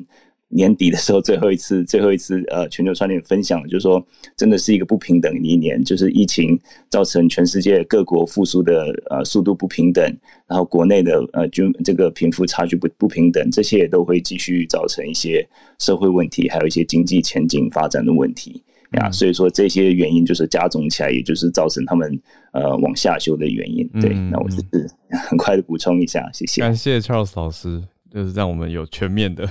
[0.52, 4.04] 年底的时候，最后一次， 最后一次，呃，全球串联分享，就是说，
[4.36, 6.58] 真的是一个不平等的一年，就是疫情
[6.88, 10.04] 造成全世界各国复苏的呃速度不平等，
[10.48, 18.62] 然后国内的呃均这个贫富差距不不平等，这些也都会继续造成一些社会问题，还有一些经济前景发展的问题
[18.94, 19.06] 呀。
[19.06, 22.20] 嗯、所以说这些原因就是加总起来，也就是造成他们
[22.52, 23.86] 呃往下修的原因。
[24.00, 24.90] 对，嗯、那我就是
[25.28, 26.60] 很快的补充一下，谢谢。
[26.60, 27.82] 感谢 Charles 老师，
[28.12, 29.48] 就是让我们有全面的。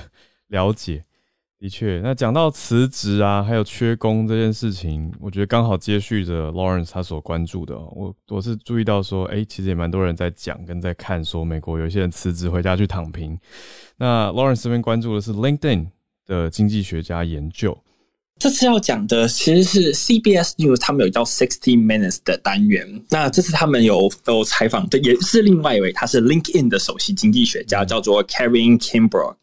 [0.50, 1.04] 了解，
[1.58, 2.00] 的确。
[2.04, 7.76] 那讲到辞职啊，还有缺工这件事情，我觉得刚好接续着 Lawrence 他所关注的。
[7.78, 13.38] 我我是注意到说，哎、欸，其实也蛮多人在讲跟在看，说美国有一些人辞职回家去躺平。
[13.96, 15.86] 那 Lawrence 这边关注的是 LinkedIn
[16.26, 17.76] 的经济学家研究。
[18.38, 23.04] 这次要讲的其实是 CBS News，他们有叫 Sixty Minutes 的单元。
[23.10, 29.36] 那这次他们有有采访的，也是另外一位，他是 LinkedIn 的首席经济学家，叫做 Kevin Kimbrough。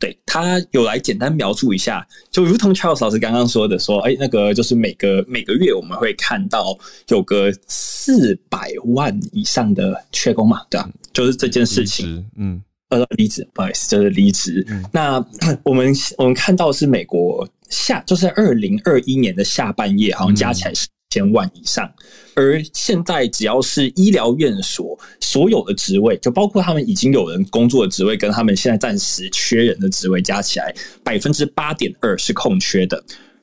[0.00, 6.74] 对，他有来简单描述一下，就如同 Charles 老师刚刚说的，说，哎，那个就是每个每个月我们会看到
[7.08, 10.88] 有个四百万以上的缺工嘛，对吧？
[11.12, 14.64] 就是这件事情，嗯，呃，离职，不好意思，就是离职。
[14.70, 15.22] 嗯、那
[15.62, 20.88] 我们我们看到是美国下，就是二零二一年的下半夜，好像加起来是。
[21.10, 21.92] 千万以上，
[22.34, 33.02] 而现在只要是医疗院所所有的职位，就包括他们已经有人工作的职位，跟他们现在暂时缺人的职位加起来，百分之八点二是空缺的。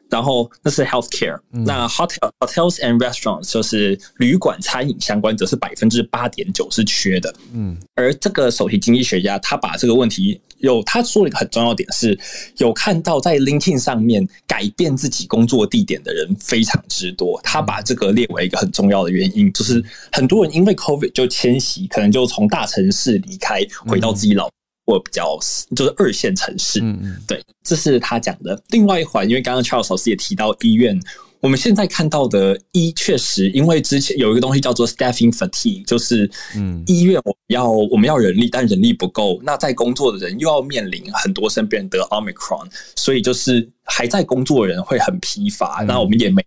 [0.09, 7.33] 然后那是 healthcare，嗯、那 hotel hotels and restaurants 就是旅馆餐饮相关，则是百分之八点九是缺的。
[7.53, 12.17] 嗯，而这个首席经济学家他把这个问题有他说了一个很重要点是，
[12.57, 24.49] 有看到在 LinkedIn 上面改变自己工作地点的人非常之多，他把这个列为一个很重要的原因，就是很多人因为 COVID 就迁徙，可能就从大城市离开，回到自己老。
[24.87, 25.37] 或比较
[25.75, 28.59] 就是二线城市，嗯嗯，对，这是他讲的。
[28.69, 30.97] 另外一环，因为刚刚 Charles 老师也提到医院，
[31.41, 46.41] 我们现在看到的医确实，因为之前有一个东西叫做 staffing fatigue，就是嗯，医院我要我们要人力，但人力不够，那在工作的人又要面临很多身边人得 Omicron，所以就是还在工作的人会很疲乏，那我们也没。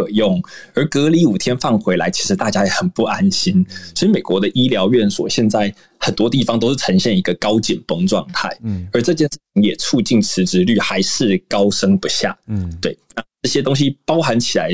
[0.00, 0.42] 可用，
[0.74, 3.64] 而隔离五天放回来，其实大家也很不安心。
[3.94, 12.96] 所以美国的医疗院所现在很多地方都是呈现一个高紧绷状态，嗯，而这件事情也促进辞职率还是高升不下，嗯，对。
[13.14, 14.70] 那这些东西包含起来，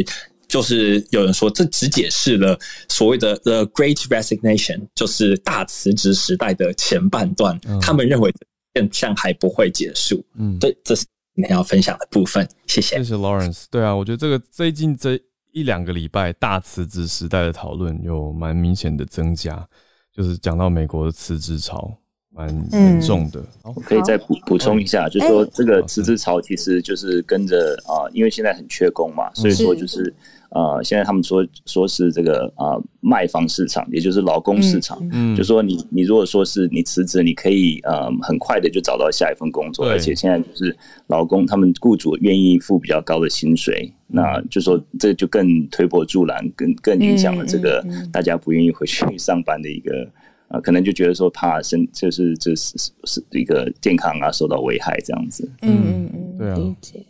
[0.47, 2.59] 就是有人说这只解释了
[2.89, 7.59] 所谓的 The Great Resignation，就是大辞职时代的前半段。
[7.81, 8.33] 他们认为
[8.75, 11.05] 现象还不会结束，嗯，对，这是。
[11.37, 12.97] 今天要分享的部分，谢谢。
[12.97, 13.67] 谢谢 Lawrence。
[13.71, 15.21] 对啊，我觉得这个最近这
[15.53, 19.69] 一两个礼拜大辞职时代的讨论有蛮明显的增加，
[20.11, 21.95] 就是讲到美国的辞职潮
[22.31, 23.45] 蛮严重的。
[23.63, 30.13] 我可以再补补充一下，就是说这个辞职潮其实就是跟着啊，因为现在很缺工嘛，所以说就是。
[30.57, 34.97] 呃，现在他们说说是这个啊、呃，卖方市场，也就是劳工市场。
[35.13, 40.75] 嗯，就说你你如果说是你辞职，你可以呃很快的就找到下一份工作，而且现在就是
[41.09, 50.11] 劳工他们雇主愿意付比较高的薪水，那就说这就更推波助澜，更更影响了这个大家不愿意回去上班的一个
[50.49, 55.47] 啊、呃，可能就觉得说怕身就是这是是一个健康啊受到危害这样子。
[55.61, 56.57] 嗯嗯嗯，对啊，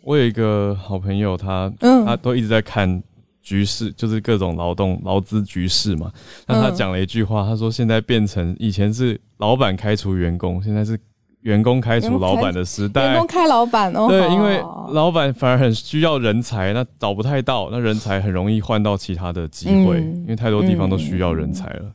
[0.03, 3.01] 我有一个好朋友，他他都一直在看。
[3.47, 6.11] 局势就是各种劳动劳资局势嘛。
[6.45, 10.99] 那他讲了一句话，他说：“现在变成以前是老板开除员工，现在是
[11.43, 13.13] 员工开除老板的时代。
[13.13, 14.57] 员工开老板哦，对，因为
[14.91, 21.89] 老板反而很需要人才，那找不太到，那人才很容易换到其他的机会，因为太多地方都需要人才了，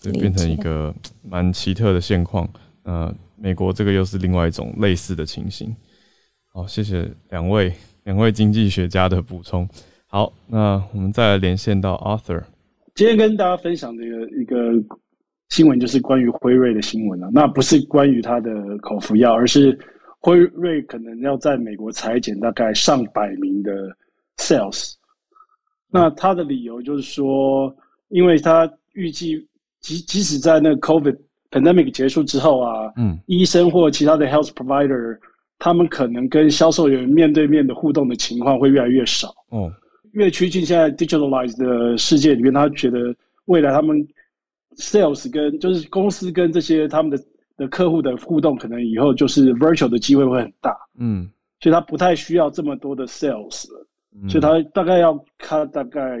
[0.00, 0.94] 对，变成一个
[1.28, 2.48] 蛮奇特的现况。
[2.84, 5.74] 呃，美国这个又是另外一种类似的情形。
[6.52, 9.68] 好，谢谢两位两位经济学家的补充。”
[10.14, 12.42] 好，那我们再来连线到 Arthur。
[12.94, 14.56] 今天跟大家分享的一个
[15.48, 17.30] 新闻，就是关于辉瑞的新闻啊。
[17.32, 19.76] 那不是关于它的口服药，而是
[20.20, 23.72] 辉瑞可能要在美国裁减大概上百名的
[24.36, 24.92] sales。
[25.90, 27.74] 那他的理由就是说，
[28.10, 29.38] 因为他预计
[29.80, 31.16] 即即使在那个 COVID
[31.50, 35.18] pandemic 结束之后啊，嗯，医生或其他的 health provider，
[35.58, 39.34] 他们可能跟销售员面对面的互动的情况会越来越少。
[39.48, 39.72] 哦。
[40.12, 43.14] 越趋近现在 digitalized 的世界里面，他觉得
[43.46, 44.06] 未来他们
[44.76, 47.24] sales 跟就是公司跟这些他们的
[47.56, 50.76] 的客户的互动，可能以后就是 virtual 的机会会很大。
[50.98, 53.66] 嗯，所以他不太需要这么多的 sales
[54.28, 56.18] 所以他大概要他大概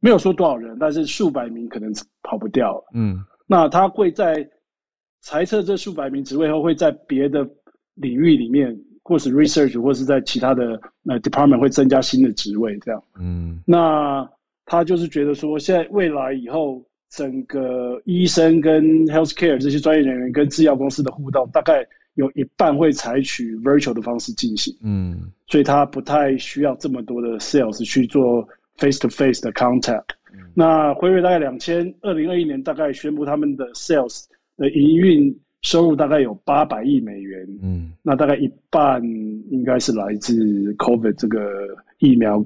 [0.00, 2.82] 没有说多少人，但是数百名可能跑不掉。
[2.94, 4.48] 嗯，那他会在
[5.20, 7.46] 裁撤这数百名职位后，会在别的
[7.94, 8.74] 领域里面。
[9.04, 13.02] 或是 research，或是在其他的呃 department 会增加新的职位，这样。
[13.18, 14.28] 嗯，那
[14.64, 21.84] 他就是觉得说，现在未来以后，整个医生跟 healthcare 这些专业人员跟制药公司的互动，大概
[22.14, 24.72] 有一半会采取 virtual 的方式进行。
[24.82, 30.04] 嗯，所以他不太需要这么多的 sales 去做 face to face 的 contact。
[30.32, 35.36] 嗯，那辉瑞大概两千二零二一年大概宣布他们的 sales 的营运。
[35.62, 39.00] 收入大概有八百亿美元，嗯，那大概一半
[39.50, 40.34] 应该是来自
[40.74, 42.44] COVID 这个疫苗，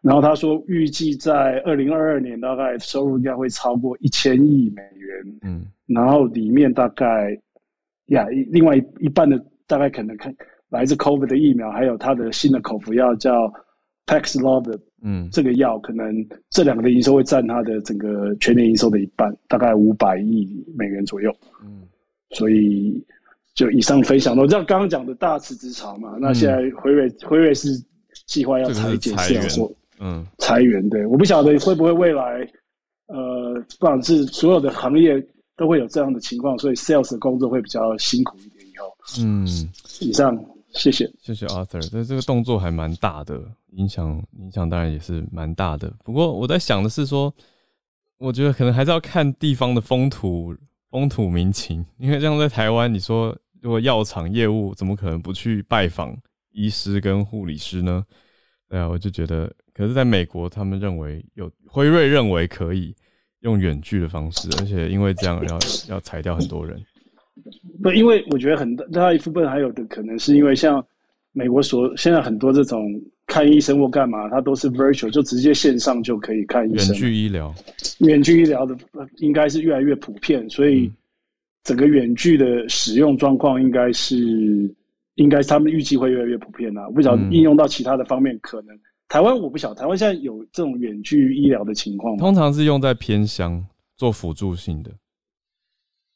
[0.00, 7.36] 然后他说预计在二零二二年大概收入应该会超过一千亿美元，嗯，然后里面大概
[8.06, 10.32] 呀，另外一一半的大概可能看
[10.68, 13.52] 来自 COVID 的疫苗，还有他的新的口服药叫
[14.06, 16.14] Paxlovid，嗯，这个药可能
[16.48, 21.82] 这两个的营收会占他的整个全年营收的一半，大概五百亿美元左右，嗯。
[22.32, 23.04] 所以，
[23.54, 27.68] 就以上分享我知道刚刚讲的大辞职潮嘛，那现在辉瑞辉瑞是
[28.26, 30.88] 计划要裁减，是要说，嗯，裁员。
[30.88, 32.48] 对，我不晓得会不会未来，
[33.08, 35.22] 呃，不管是所有的行业
[35.56, 38.64] 都会有这样的情况，所以 sales 的工作会比较辛苦一点。
[38.66, 39.46] 以后，嗯，
[40.00, 40.34] 以上，
[40.70, 41.86] 谢谢，谢谢 Arthur。
[41.90, 43.38] 这这个动作还蛮大的，
[43.72, 45.92] 影响影响当然也是蛮大的。
[46.02, 47.30] 不过我在想的是说，
[48.16, 50.56] 我觉得可能还是要看地方的风土。
[50.92, 56.14] 风土民情，因为像在台湾，你说如果药厂业务怎么可能不去拜访
[56.50, 58.04] 医师跟护理师呢？
[58.68, 62.94] 对啊，我就觉得，可是在美国，他们认为有辉瑞认为可以
[63.40, 66.78] 用远距的方式，而且因为这样要要裁掉很多人。
[67.82, 70.86] 不，因为我觉得很大一部分还有的可能是因为像
[71.32, 72.86] 美国所现在很多这种
[73.32, 76.88] 看医生或干嘛，它都是 virtual，就直接线上就可以看医生。
[76.88, 77.54] 远距医疗，
[78.00, 78.76] 远距医疗的
[79.20, 80.92] 应该是越来越普遍，所以
[81.64, 84.18] 整个远距的使用状况应该是
[85.14, 86.86] 应该他们预计会越来越普遍啊。
[86.88, 92.20] 我不晓得应用到其他的方面，可能、嗯、台湾我不晓得，台湾现在有这种远距医疗的情况吗？
[92.20, 93.64] 通常是用在偏乡
[93.96, 94.90] 做辅助性的。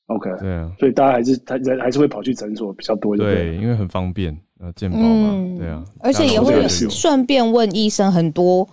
[0.06, 8.68] OK，对啊，所以大家还是他人还是会跑去诊所比较多，对，对，因为很方便，呃，健保嘛，嗯、对啊，而且也会顺便问医生很多，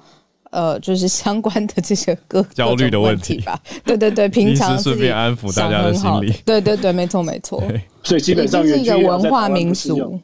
[0.52, 3.60] 呃，就是相关的这些个 焦虑的问题吧。
[3.84, 6.32] 对对对， 平常顺便安抚大家的心理。
[6.46, 7.64] 对对对，没错没错。
[8.04, 10.20] 所以基本上是一个文化民俗，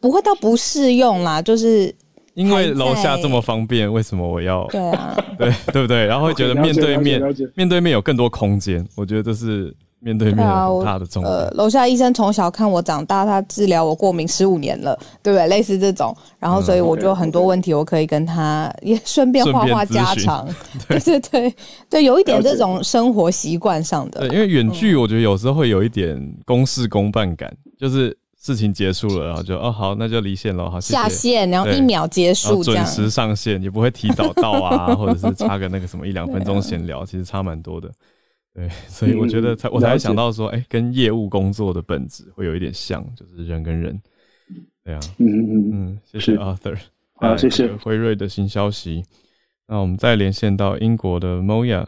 [0.00, 1.94] 不会到不适用啦，就是
[2.34, 4.66] 因为楼下这么方便，为什么我要？
[4.74, 6.04] 对啊，对对不对？
[6.04, 7.22] 然后会觉得面对面
[7.54, 9.72] 面对面有更多空间，我觉得这是。
[10.06, 11.34] 面对面很大的重点。
[11.34, 15.48] 呃，楼下医生从小看我长大，他治疗我过敏十五年了，对不对？
[15.48, 20.48] 类似这种，然后所以我就很多问题，我可以跟他 也顺便话话家常。
[20.86, 21.54] 对对对
[21.90, 24.20] 对，有一点这种生活习惯上的。
[24.20, 37.90] 对，因为远距我觉得有时候会有一点公事公办感，就是事情结束了，然后就哦好，那就离线了，好下线，然后一秒结束，准时上线，也不会提早到啊， 或者是差个那个什么一两分钟闲聊，其实差蛮多的。
[38.56, 44.00] 对， 所以我觉得才、嗯、我才想到说，哎、欸，跟业务工作的本质会有一点像，就是人跟人。
[44.82, 46.78] 对啊，嗯嗯嗯，谢谢 Arthur，
[47.16, 49.04] 好，谢谢辉瑞的新消息。
[49.68, 51.86] 那我们再连线到英国的 Moya。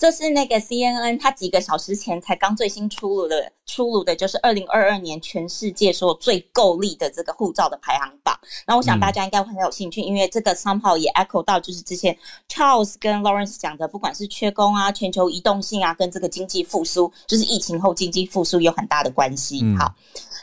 [0.00, 8.34] 这是那个 CNN，它几个小时前才刚最新出炉的，出炉的就是二零二二年全世界所有最够力的这个护照的排行榜。
[8.66, 12.16] 那我想大家应该会很有兴趣，嗯、因为这个 somehow 也 echo 到就是之前
[12.48, 19.60] Charles 跟 Lawrence 讲的，不管是缺工啊、全球移动性啊，跟这个经济复苏，就是疫情后经济复苏有很大的关系。
[19.62, 19.94] 嗯、好。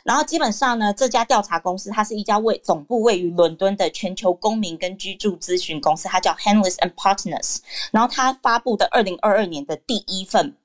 [0.08, 7.58] 然后基本上呢，这家调查公司它是一家位总部位于伦敦的全球公民跟居住咨询公司，它叫 Henlys and Partners。
[7.92, 10.56] 然后它发布的二零二二年的第一份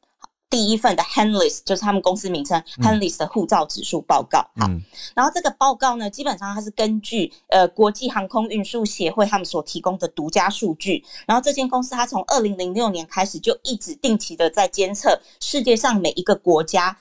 [0.48, 4.38] 第一份的 Henlys 就是他们公司名称 Henlys 的护照指数报告。
[4.54, 4.80] 好，嗯、
[5.12, 11.04] 然后这个报告呢，基本上它是根据呃国际航空运输协会他们所提供的独家数据。
[11.26, 16.96] 然后这间公司它从二零零六年开始就一直定期的在监测世界上每一个国家。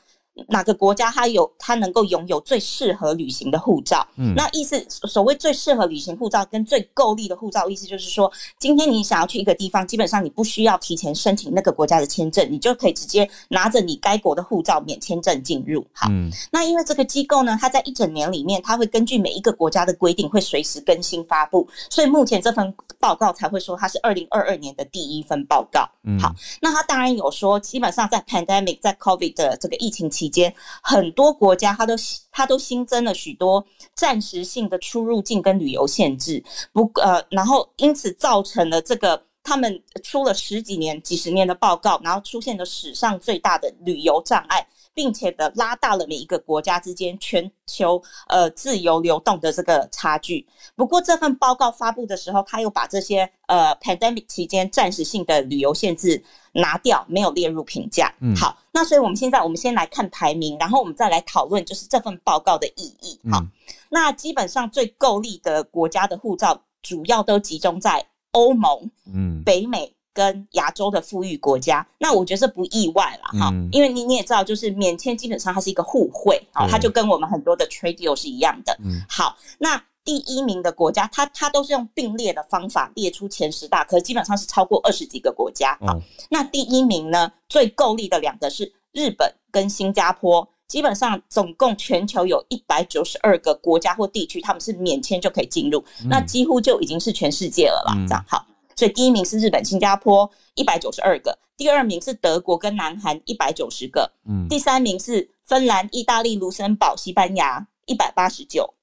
[0.48, 4.06] 哪个国家它有它能够拥有最适合旅行的护照？
[4.16, 15.86] 嗯，那意思所谓最适合旅行护照跟最够力的护照，意思就是说，今天你想要去一个地方，基本上你不需要提前申请那个国家的签证，你就可以直接拿着你该国的护照免签证进入。
[15.94, 25.88] 好，嗯，那因为这个机构呢，它在一整年里面，它会根据每一个国家的规定会随时更新发布，所以目前这份报告才会说它是二零二二年的第一份报告。
[26.04, 30.54] 嗯，好，那它当然有说，基本上在 pandemic 在 COVID 的这个疫情期期间，
[30.84, 31.96] 很多国家它都
[32.32, 33.66] 它都新增了许多
[33.96, 44.68] 暂时性的出入境跟旅游限制，不呃，然后因此造成了这个他们出了十几年、几十年的报告，然后出现了史上最大的旅游障碍。
[44.94, 50.46] 并且的拉大了每一个国家之间全球呃自由流动的这个差距。
[50.76, 56.22] 不过这份报告发布的时候，他又把这些呃 pandemic 期间暂时性的旅游限制
[56.52, 58.14] 拿掉，没有列入评价。
[58.20, 63.18] 嗯，好，那所以我们现在我们先来看排名，然后我们再来讨论就是这份报告的意义。
[63.32, 63.50] 好，嗯、
[63.90, 69.94] 那基本上最够力的国家的护照主要都集中在欧盟、嗯，北美。
[70.14, 78.78] 跟亚洲的富裕国家，那我觉得这不意外了哈，嗯、因为你你也知道，就是免签基本上它是一个互惠啊，它就跟我们很多的 trade deal 是一样的。
[78.84, 85.78] 嗯，好，那第一名的国家，它它都是用并列的方法列出前十大，可是基本上是超过二十几个国家。
[85.80, 97.94] 啊，嗯、那第一名呢，最够力的两个是日本跟新加坡，基本上总共全球有一百九十二个国家或地区，他们是免签就可以进入，嗯、那几乎就已经是全世界了啦。
[97.98, 98.46] 嗯、这样好。
[98.74, 108.74] 所以第一名是日本、新加坡一百九十二个，第二名是德国跟南韩一百九十个，嗯，第三名是芬兰、意大利、卢森堡、西班牙一百八十九，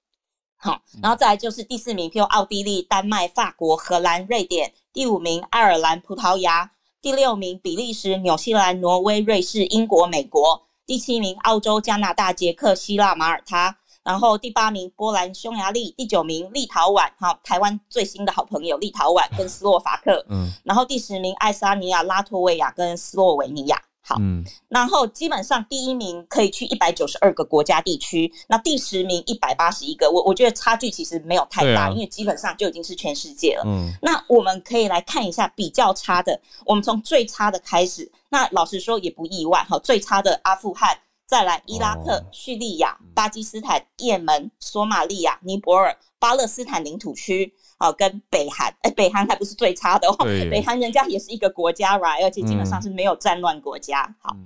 [0.58, 6.70] 好，然后再来就是第四名，譬如奥地利、丹麦、法国、荷兰、瑞典，第五名爱尔兰、葡萄牙，
[7.00, 13.76] 第六名比利时、纽西兰、挪威、瑞士、英国、美国，第七名澳洲、加拿大、捷克、希腊、马耳他。
[14.02, 23.78] 然后第八名波兰、匈牙利，第九名立陶宛，哈，台湾最新的好朋友立陶宛跟斯洛伐克，嗯，然后第十名爱沙尼亚、拉脱维亚跟斯洛维尼亚。
[24.08, 33.64] 好，嗯，然后基本上第一名可以去一百九十二个国家地区，那第十名一百八十一个，我我觉得差距其实没有太大，啊、因为基本上就已经是全世界了。
[33.66, 38.10] 嗯，那我们可以来看一下比较差的，我们从最差的开始。
[38.30, 40.98] 那老实说也不意外哈，最差的阿富汗。
[41.26, 50.16] 再来，伊拉克、叙、哦、利亚、巴基斯坦、也门、索马利亚、尼泊尔、巴勒斯坦领土区，啊，跟北韩，哎，北韩还不是最差的哦，
[50.50, 52.22] 北韩人家也是一个国家，right？
[52.22, 54.02] 而且基本上是没有战乱国家。
[54.02, 54.36] 嗯、好，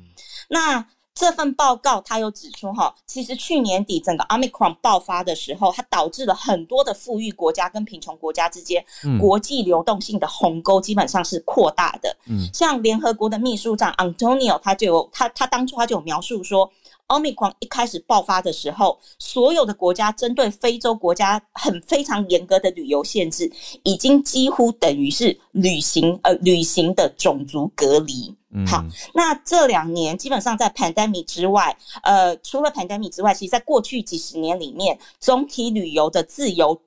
[0.49, 0.87] 那。
[1.15, 8.83] 这份报告它有指出，哈，其实去年底整个 Omicron 爆发的时候，它导致了很多的富裕国家跟贫穷国家之间
[9.21, 12.17] 国际流动性的鸿沟基本上是扩大的。
[12.31, 16.69] 嗯，像联合国的秘书长 Antonio 他就有他他当初他就有描述说
[17.09, 23.51] ，Omicron 一开始爆发的时候，所有的国家针对非洲国家很非常严格的旅游限制，
[23.83, 28.35] 已经几乎等于是旅行呃旅行的种族隔离。
[28.55, 28.85] 嗯、好，
[29.15, 36.79] 那这两年基本上在 pandemic 之外，呃，除了 pandemic 之外，其实在过去几十年里面，总体旅游的自由，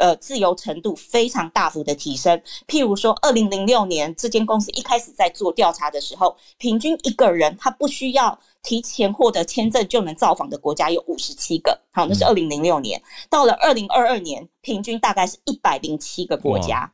[0.00, 2.42] 呃，自由程度非常大幅的提升。
[2.66, 11.78] 譬如说，二零零六年这间公司一开始在做调查的时候，平均一个人他不需要提前获得签证就能造访的国家有五十七个。
[11.92, 16.90] 好，那是二零零六年，嗯、到了二零二二年，平均大概是一百零七个国家。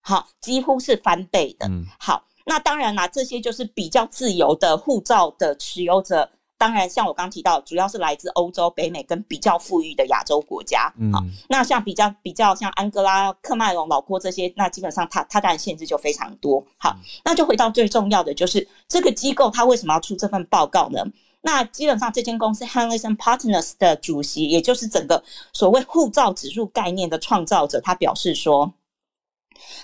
[0.00, 1.68] 好，几乎是翻倍的。
[1.68, 2.24] 嗯、好。
[2.44, 6.28] 那当然啦，这些就是比较自由的护照的持有者。
[6.62, 10.94] 当然，像我刚提到，主要是来自欧洲、北美跟比较富裕的亚洲国家。
[10.96, 16.64] 嗯，好，那像比较比较像安哥拉、喀麦隆、老挝这些，那基本上它它当然限制就非常多。
[16.78, 21.04] 好，那就回到最重要的，就是这个机构它为什么要出这份报告呢？
[21.40, 25.20] 那基本上这间公司 Henley and Partners 的主席，也就是整个
[25.52, 28.72] 所谓护照指数概念的创造者，他表示说。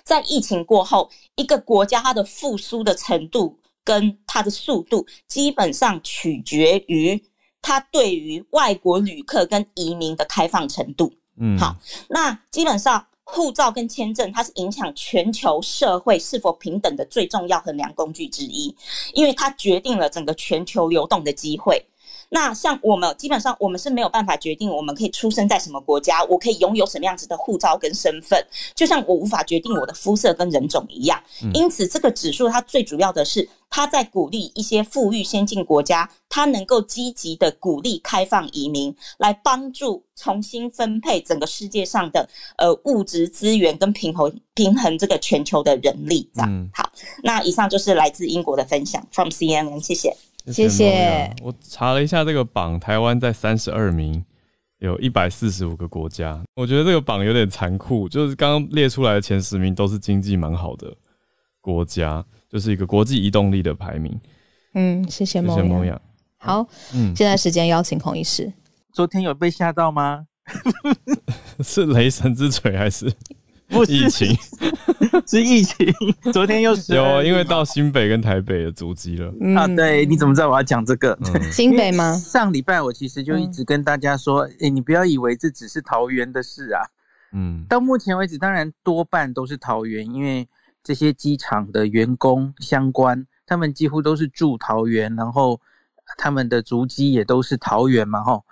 [0.03, 3.57] 在疫情过后，一个国家它的复苏的程度
[3.89, 7.19] 跟它的速度，基本上取决于
[7.63, 11.11] 它对于外国旅客跟移民的开放程度。
[11.41, 11.75] 嗯，好，
[12.11, 18.77] 那基本上护照跟签证，它是影响全球社会是否平等的最重要衡量工具之一，
[19.15, 21.83] 因为它决定了整个全球流动的机会。
[22.31, 28.39] 那像我们基本上，我们是没有办法决定我们可以出生在什么国家，我可以拥有什么样子的护照跟身份，
[28.75, 31.19] 就像我无法决定我的肤色跟人种一样。
[31.55, 46.31] 因此，这个指数它最主要的是，它在鼓励一些富裕先进国家，它能够积极的鼓励开放移民，来帮助重新分配整个世界上的呃物质资源跟平衡平衡这个全球的人力。
[46.35, 46.91] 这样，好，
[47.23, 50.15] 那以上就是来自英国的分享，from CNN，谢谢。
[50.53, 51.35] 谢谢。
[51.43, 54.25] 我查了一下这个榜，台湾在三十二名，
[54.79, 56.43] 有一百四十五个国家。
[56.55, 60.95] 我觉得这个榜有点残酷，就是刚刚列出来的前十名都是经济蛮好的
[61.61, 64.19] 国家，就是一个国际移动力的排名。
[64.75, 66.01] 嗯，谢谢梦谢梦
[66.37, 68.53] 好，嗯，现在时间邀请孔医师。
[68.93, 70.27] 昨天有被吓到吗？
[71.61, 73.13] 是雷神之锤还是？
[73.71, 74.35] 不是疫情，
[75.29, 75.87] 是疫情。
[76.33, 79.31] 昨天又是 有，因为到新北跟台北的足迹了。
[79.43, 81.17] 嗯、啊，对，你怎么知道我要讲这个？
[81.35, 82.15] 嗯、新北吗？
[82.15, 86.81] 上礼拜我其实就一直跟大家说，哎、嗯欸，你不要以为这只是桃园的事啊。
[87.33, 90.49] 嗯，到目前为止，当然多半都是桃园，因为
[90.83, 95.61] 这些机场的员工相关，他们几乎都是住桃园，然后
[96.17, 98.43] 他们的足迹也都是桃园嘛，吼，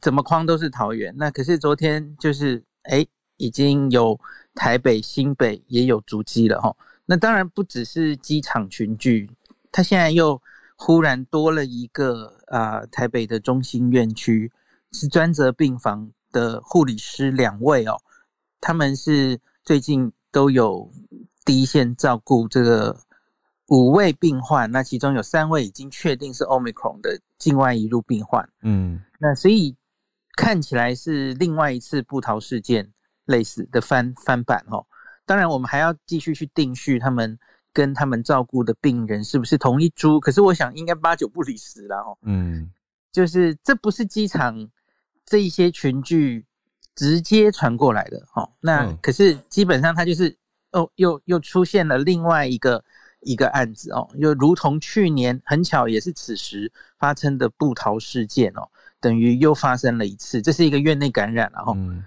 [0.00, 1.14] 怎么框都是桃园。
[1.16, 3.08] 那可是昨天就是，哎、欸。
[3.42, 4.18] 已经有
[4.54, 6.76] 台北、新北也有足迹了哈。
[7.06, 9.28] 那当然不只是机场群聚，
[9.72, 10.40] 他现在又
[10.76, 14.52] 忽然多了一个啊、呃，台北的中心院区
[14.92, 18.00] 是专责病房的护理师两位哦，
[18.60, 20.88] 他们是最近都有
[21.44, 22.96] 第一线照顾这个
[23.66, 28.48] 五位病患，那其中有三位已经确定是 Omicron 的境外移入病患。
[28.62, 29.74] 嗯，那所以
[30.36, 32.92] 看起来是另外一次布桃事件。
[33.26, 34.84] 类似的翻翻版哦，
[35.24, 37.38] 当然我们还要继续去定序他们
[37.72, 42.18] 跟他们照顾的病人是不是同一株，可是我想应该八九不离十了哦。
[42.22, 42.70] 嗯，
[43.12, 44.68] 就是这不是机场
[45.24, 46.44] 这一些群聚
[46.94, 50.36] 直接传过来的哦，那可是基本上它就是
[50.72, 52.84] 哦，又又出现了另外一个
[53.20, 58.68] 一个案子哦，又如同去年很巧也是此时发生的布桃事件哦，
[59.00, 61.74] 等于又发生了一次，这是一个院内感染然后。
[61.76, 62.04] 嗯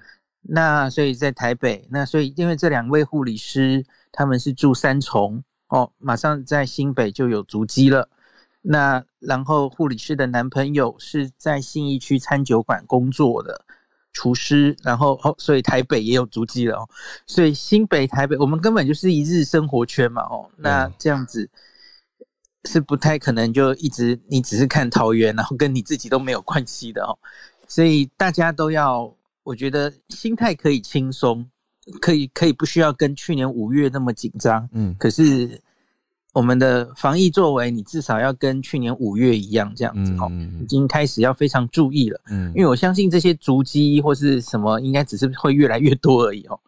[0.47, 8.09] 那所以在台北，那所以因为这两位护理师他们是住三重哦，马上在新北就有足迹了。
[8.61, 13.63] 那然后护理师的男朋友是在信义区餐酒馆工作的
[14.11, 16.89] 厨师，然后哦，所以台北也有足迹了哦。
[17.27, 20.49] 所以新北、台北，我们根本就是一日生活圈嘛哦。
[20.57, 21.49] 那这样子，
[22.63, 27.17] 是不太可能就一直你只是看桃园，然后跟你自己都没有关系的哦。
[27.67, 29.13] 所以大家都要，
[29.45, 31.47] 我觉得心态可以轻松，
[32.01, 34.67] 可以可以不需要跟去年五月那么紧张。
[34.73, 35.61] 嗯，可是
[36.33, 42.19] 我们的防疫作为，你至少要跟去年五月一样这样子哦，嗯，已经开始要非常注意了。
[42.31, 46.59] 嗯，因为我相信这些足迹或是什么，应该只是会越来越多而已哦。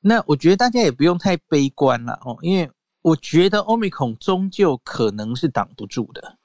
[0.00, 2.70] 那我觉得大家也不用太悲观了哦，因为
[3.02, 6.38] 我觉得 Omicron 终究可能是挡不住的。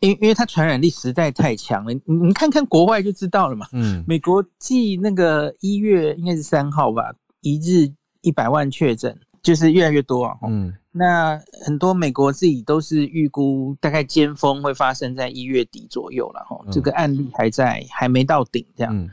[0.00, 3.66] 因因为它传染力实在太强了，你你看看国外就知道了嘛。
[3.72, 7.86] 嗯，美国继那个一月应该是三号吧，一日
[8.22, 10.38] 一百万确诊，就是越来越多啊。
[10.48, 16.58] 嗯，那很多美国自己都是预估大概尖峰会发生在一月底左右了哈。
[16.64, 18.96] 嗯，这个案例还在还没到顶这样。
[18.96, 19.10] 嗯，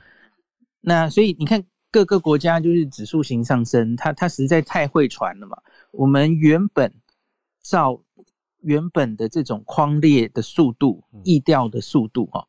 [0.80, 1.62] 那所以你看
[1.92, 5.58] 各个国家就是指数型上升，它它实在太会传了嘛。
[5.92, 6.94] 我们原本
[7.62, 8.02] 照。
[8.62, 12.48] 原本的这种框列的速度、疫调的速度，哈，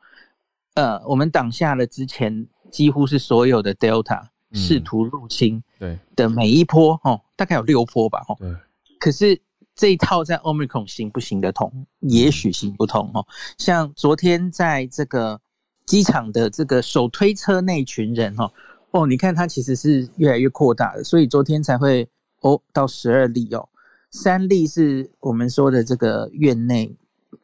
[0.74, 8.36] 呃，我们挡下了之前几乎是所有的 Delta 试图入侵对的每一波，哦，大概有六波吧，哦。
[8.38, 8.54] 对。
[8.98, 9.40] 可是
[9.74, 11.86] 这一套在 Omicron 行不行得通？
[12.00, 13.24] 也许行不通，哦。
[13.58, 15.40] 像昨天在这个
[15.86, 18.50] 机场的这个手推车那群人，哦，
[18.90, 22.08] 哦，你看他其实是越来越扩大的，所以昨天才会
[22.40, 23.68] 哦到十二例哦。
[24.10, 26.96] 三例是我们说的这个院内，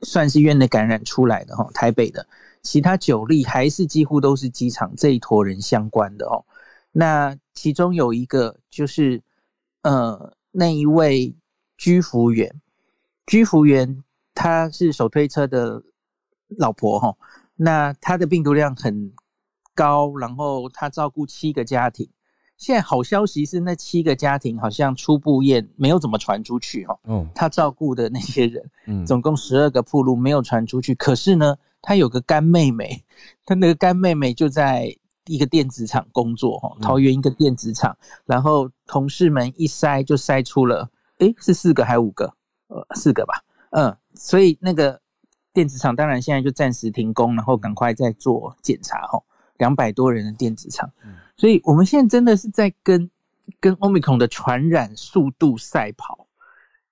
[0.03, 2.27] 算是院内感染出来的哈，台北的，
[2.63, 6.45] 其他九例还是几乎都是机场这一坨人相关的哦。
[6.93, 9.23] 那其中有一个就是，
[9.83, 11.35] 呃，那一位
[11.77, 12.61] 居服员，
[13.27, 14.03] 居服员
[14.35, 15.83] 他是手推车的
[16.57, 17.17] 老婆哈，
[17.57, 19.13] 那他的病毒量很
[19.75, 22.09] 高，然后他照顾七个家庭。
[22.57, 26.99] 现在好消息是，那七个家庭好像初步验没有怎么传出去哈。
[27.05, 30.95] 嗯，他照顾的那些人，嗯，总共十二个铺路没有传出去。
[30.95, 33.05] 可是呢，他有个干妹妹，
[33.45, 34.97] 他那个干妹妹就在
[35.27, 37.97] 一个电子厂工作哈，桃园一个电子厂。
[38.25, 40.89] 然后同事们一筛就筛出了，
[41.19, 42.33] 诶，是四个还是五个？
[42.69, 43.35] 呃，四个吧。
[43.71, 45.01] 嗯，所以那个
[45.53, 49.21] 电子厂当然现在就暂时停工，然后赶快再做检查哈。
[49.59, 50.89] 两百多人的电子厂。
[51.37, 53.11] 所以，我们现在真的是在跟
[53.61, 56.27] 跟 Omicron 的传染速度赛跑。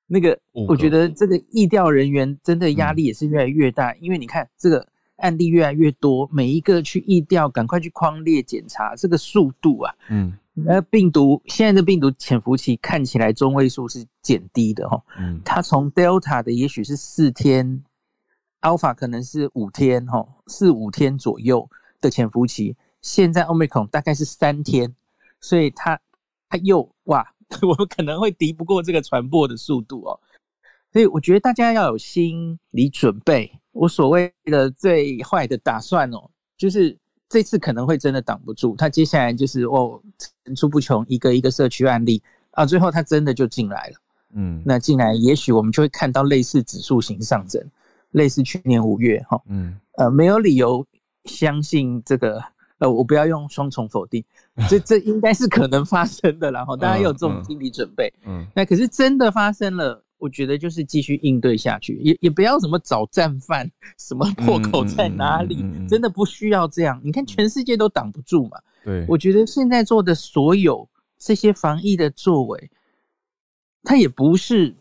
[0.06, 4.86] 那个，我觉得这个疫调人员真的压力也是越来越大，因为你看这个
[5.16, 17.82] 案例越来越多，每一个去疫调，赶快去框列检查，这个速度啊，嗯，那病毒现在的病毒潜伏期看起来中位数是减低的哈，嗯，它从 Delta 的也许是四天
[18.60, 21.66] ，Alpha 可能是五天哈，四五天左右
[22.02, 22.76] 的潜伏期。
[23.02, 24.94] 现在 Omicron 大概是三天，
[25.40, 26.00] 所以它
[26.48, 30.18] 它又哇， 我们可能会敌不过这个传播的速度哦。
[30.92, 33.50] 所以我觉得大家要有心理准备。
[33.72, 36.96] 我所谓的最坏的打算哦，就是
[37.28, 42.22] 这次可能会真的挡不住，它接下来就是哦层出不穷，一个一个社区案例
[42.52, 43.94] 啊，最后它真的就进来了。
[44.34, 47.60] 嗯，那进来也许我们就会看到类似指数型上升，
[48.12, 49.42] 类似去年五月哈。
[49.46, 50.86] 嗯，呃，没有理由
[51.24, 52.40] 相信这个。
[52.82, 54.24] 呃，我不要用双重否定，
[54.68, 58.12] 这这应该是可能发生的，然后大家有这种心理准备。
[58.26, 67.00] 嗯，那可是真的发生了，我觉得就是继续应对下去，也也不要什么找战犯，什么破口在哪里，真的不需要这样。
[67.04, 68.58] 你看全世界都挡不住嘛。
[68.84, 72.70] 对，我觉得现在做的所有这些防疫的作为，
[73.84, 74.74] 它也不是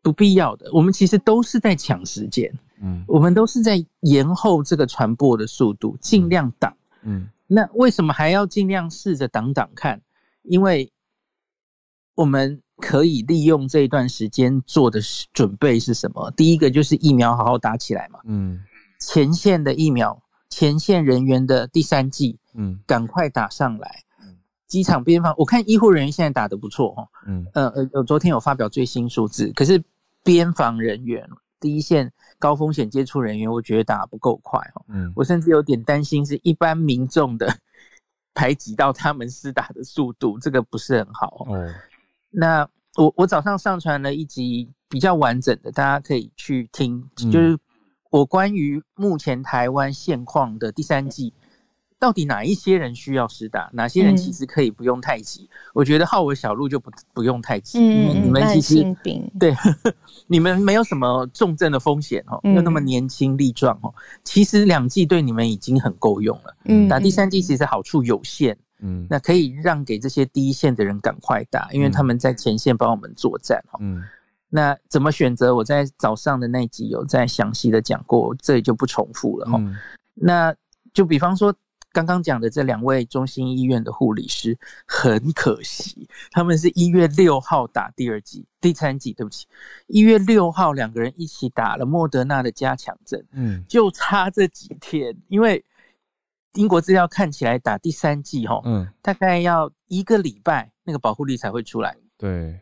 [0.00, 0.70] 不必要的。
[0.72, 6.72] 我们其实都是在抢时间，嗯，我们都是在延后这个传播的速度，尽量挡。
[7.02, 10.00] 嗯，那为什么还要尽量试着挡挡看？
[10.42, 10.92] 因为
[12.14, 15.00] 我们可以利用这一段时间做的
[15.32, 16.30] 准备是什么？
[16.32, 18.18] 第一个就是疫苗好好打起来嘛。
[18.24, 18.60] 嗯，
[18.98, 24.02] 前线的疫苗，前线人员的第三剂，嗯，赶快打上来。
[24.20, 24.36] 嗯，
[24.66, 27.08] 机场边防，我看医护人员现在打得不错哦。
[27.26, 29.82] 嗯，呃呃，我昨天有发表最新数字，可是
[30.24, 31.28] 边防人员。
[31.62, 34.84] 第一线高风险接触人员，我觉得打不够快哦。
[34.88, 37.56] 嗯，我甚至有点担心是一般民众的
[38.34, 41.46] 排挤到他们施打的速度， 这个不是很好。
[41.48, 41.72] 嗯，
[42.30, 47.56] 那我我早上上传了一集比较完整的，大家可以去听，就是
[48.10, 51.32] 我关于目前台湾现况的第三剂。
[52.02, 53.70] 到底哪一些人需要施打？
[53.72, 55.42] 哪些人其实可以不用太急？
[55.44, 57.78] 嗯、我觉得浩文小路就不不用太急。
[57.78, 58.84] 嗯，你们其实
[59.38, 59.94] 对呵呵，
[60.26, 63.94] 你们没有什么重症的风险哦，又那么年轻力壮哦，
[64.24, 66.56] 其实两剂对你们已经很够用了。
[66.64, 68.58] 嗯，打第三剂其实好处有限。
[68.80, 73.62] 嗯，那可以让给这些第一线的人赶快打，因为他们在前线帮我们作战。
[73.78, 74.02] 嗯，
[74.48, 75.54] 那怎么选择？
[75.54, 79.56] 我在早上的那集有在详细的讲过，这里就不重复了哈。
[79.60, 79.76] 嗯、
[80.14, 80.52] 那
[80.92, 81.54] 就比方说
[81.92, 89.46] 刚刚讲的这两位中心医院的护理师，很可惜，他们是一月六号打第二剂、第三剂，对不起，
[89.86, 95.64] 一月六号两个人一起打了莫德纳的加强针，嗯，就差这几天，因为
[96.54, 102.60] 英国资料看起来打第三剂哈，嗯，大概要一个礼拜那个保护力才会出来，对。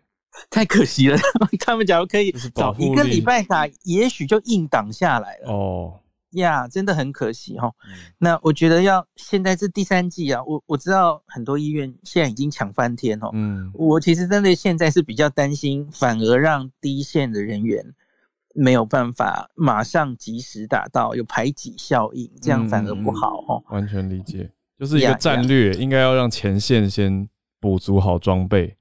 [0.48, 1.18] 太可惜了，
[1.58, 5.50] 他们假如可以早一个礼拜打，也许就硬挡下来了。
[5.50, 6.00] 哦
[6.32, 7.72] 呀，yeah, 真的很可惜哈。
[7.84, 13.30] 嗯、那我觉得要现在是第三季啊，我我知道很多医院现在已经抢翻天哦。
[13.32, 17.84] 嗯，我其实真的现在是比较担心，反而让第一线的人员
[18.54, 23.62] 没有办法马上及时打到，有排挤效应，这样反而不好哦。
[23.70, 27.28] 完全理解，就是一个战略，应该要让前线先
[27.58, 28.76] 补足好装备。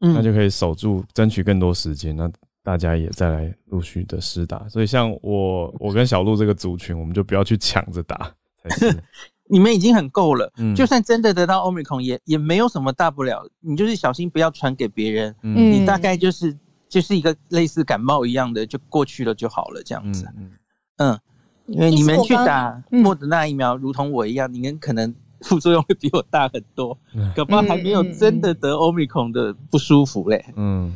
[0.00, 2.14] 那就可以守住，争取更多时间。
[2.14, 2.30] 那
[2.64, 4.68] 大家也再来陆续的施打。
[4.68, 9.02] 所以像我，我跟小鹿这个族群，我们就不要去抢着打才是。
[9.48, 13.46] 你们已经很够了，嗯、就算真的得到 Omicron，也也没有什么大不了。
[13.60, 15.36] 你就是小心不要传给别人。
[15.42, 16.56] 嗯，你大概就是
[16.88, 20.26] 就是一个类似感冒一样的，就过去了就好了，这样子。
[20.36, 20.50] 嗯，
[20.96, 21.20] 嗯，
[21.66, 25.14] 因为你们去打莫德纳疫苗，如同我一样，你们可能。
[25.40, 26.98] 副作用会比我大很多，
[27.36, 30.42] 可怕还没有真的得 Omicron 的不舒服嘞。
[30.56, 30.94] 嗯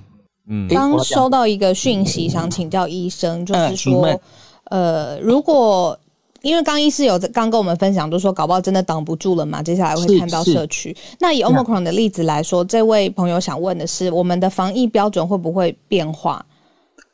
[0.48, 0.66] 嗯。
[0.68, 4.20] 刚、嗯、收到一个讯息，想请教医生，就是说，
[4.64, 5.98] 呃，如果
[6.42, 10.96] 因为刚医师有刚跟我们分享，就是说搞不好真的挡不住了嘛，接下来会看到社区。
[11.18, 16.44] 那以 Omicron 的例子来说，这位朋友想问的是，我们的防疫标准会不会变化？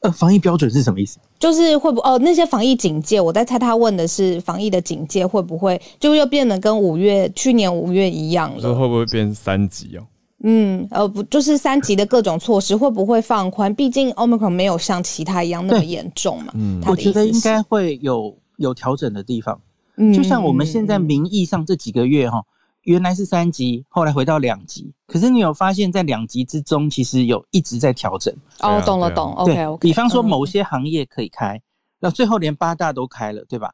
[0.01, 1.19] 呃，防疫标准是什么意思？
[1.39, 8.61] 就是会不哦，那些防疫警戒，我在猜他问的是防疫的警戒会不会就又变得跟五月去年五月一样了？
[8.61, 10.05] 说会不会变三级哦？
[10.43, 13.75] 嗯，呃，不，就是三级的各种措施会不会放宽？
[13.75, 16.53] 毕竟 Omicron 没有像其他一样那么严重嘛。
[16.55, 19.61] 嗯，我觉得应该会有有调整的地方。
[19.97, 22.45] 嗯，就像我们现在名义上这几个月哈。
[22.83, 24.93] 原来是三级，后来回到两级。
[25.07, 28.31] 可是你有发现，在两级之中，其实有一直在调整。
[28.61, 29.33] 哦，懂了，懂。
[29.37, 29.81] OK，OK。
[29.81, 31.59] 比方说，某些行业可以开，
[31.99, 33.71] 那最后连八大都开了，对吧？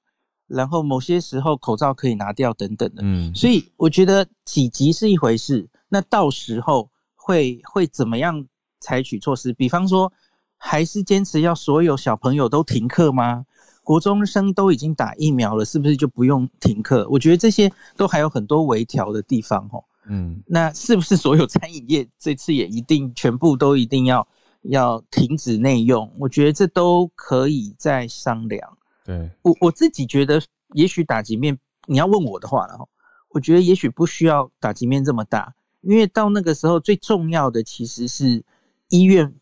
[0.47, 3.03] 然后某些时候口罩可以拿掉，等等的。
[3.03, 3.35] 嗯。
[3.35, 8.47] 所以我觉得几级是一回事，那到时候会会怎么样
[8.81, 9.53] 采取措施？
[9.53, 10.11] 比方说，
[10.57, 13.45] 还是坚持要所有小朋友都停课吗？
[13.83, 17.07] 国中生都已经打疫苗了，是不是就不用停课？
[17.11, 19.85] 我觉得这些都还有很多微调的地方哦。
[20.07, 24.27] 嗯，那是不是所有餐饮业这次也一定全部都一定要
[24.63, 26.11] 要停止内用？
[26.19, 28.77] 我觉得这都可以再商量。
[29.05, 30.41] 对，我我自己觉得，
[30.75, 32.89] 也许打击面，你要问我的话，然后
[33.31, 35.53] 我觉得也许不需要打击面这么大，
[35.83, 38.45] 因为到那个时候最重要的其实是
[38.89, 39.35] 医院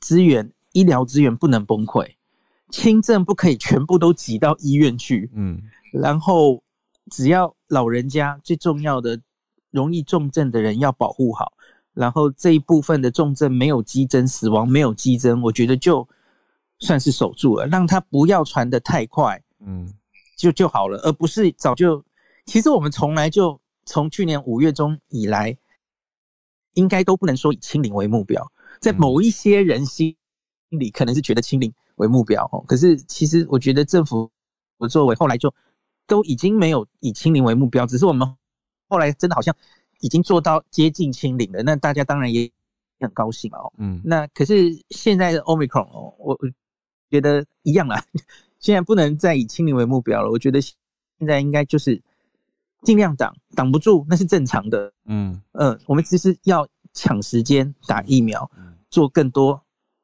[0.00, 2.14] 资源、医疗资源不能崩溃。
[2.70, 5.60] 轻症不可以全部都挤到医院去，嗯，
[5.92, 6.62] 然后
[7.10, 9.20] 只要老人家最重要的
[9.72, 11.52] 容易重症的人要保护好，
[11.94, 16.08] 然后这一部分的重症没有激增，死亡没有激增，我觉得就
[16.78, 19.92] 算是守住了，让他不要传得太快，嗯，
[20.38, 22.04] 就就好了，而不是早就，
[22.46, 23.59] 其实我们从来就
[23.90, 25.56] 从去年五月中以来，
[26.74, 30.16] 应该都不能说以清零为目标，在某一些人心
[30.68, 31.72] 里可能是觉得清零。
[31.96, 34.30] 为目标哦，可是其实我觉得政府
[34.78, 35.52] 不作为，后来就
[36.06, 38.26] 都已经没有以清零为目标，只是我们
[38.88, 39.54] 后来真的好像
[40.00, 42.50] 已经做到接近清零了，那大家当然也
[43.00, 43.70] 很高兴哦。
[43.76, 46.38] 嗯，那可是现在的 Omicron 哦，我
[47.10, 48.02] 觉得一样啦，
[48.60, 50.30] 现在不能再以清零为目标了。
[50.30, 50.74] 我觉得现
[51.26, 52.00] 在应该就是
[52.82, 54.92] 尽量挡，挡不住那是正常的。
[55.06, 55.40] 嗯。
[55.52, 58.50] 嗯，我们其实要抢时间打疫苗，
[58.90, 59.60] 做更多。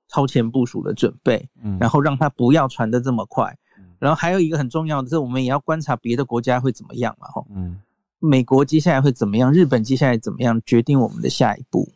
[0.08, 7.76] 超前部署的准备，嗯，然后让它不要传的这么快，嗯，然后还有一个很重要的是，我们也要观察别的国家会怎么样嘛，吼，嗯，
[8.20, 11.90] 美国接下来会怎么样，日本接下来怎么样，决定我们的下一步。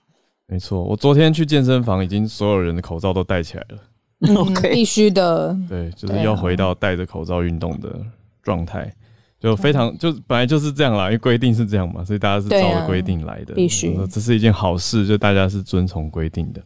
[0.47, 3.78] 没错，我昨天去健身房，已经所有人的口罩都戴起来了，
[4.22, 7.97] 嗯， OK，必须的，对，就是要回到戴着口罩运动的
[8.43, 8.93] 状态，
[9.41, 16.61] 就非常就本来就是这样啦，因为规定是这样嘛，所以大家是照着规定来的，必须，这是一件好事，就大家是遵从规定的。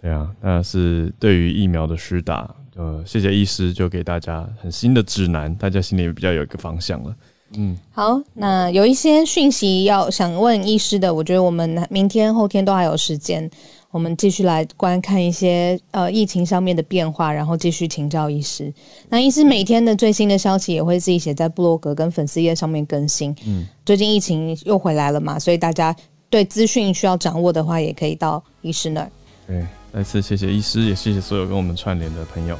[0.00, 7.14] 对啊，那是对于疫苗的施打，呃，谢谢医师就给大家很新的指南，大家心里比较有一个方向了。
[7.56, 13.48] 嗯，好，那有一些讯息要想问医师的，我觉得我们明天后天都还有时间，
[13.92, 18.72] 我们继续来观看一些呃疫情上面的变化，然后继续请教医师。
[19.08, 23.32] 那医师每天的最新的消息也会自己写在部落格跟粉丝页上面更新。
[23.46, 25.94] 嗯，最近疫情又回来了嘛，所以大家
[26.28, 29.10] 对资讯需要掌握的话，也可以到医师那儿。
[29.46, 29.64] 对。
[29.92, 32.56] 再次谢谢医师，也谢谢所有跟我们串联的朋友。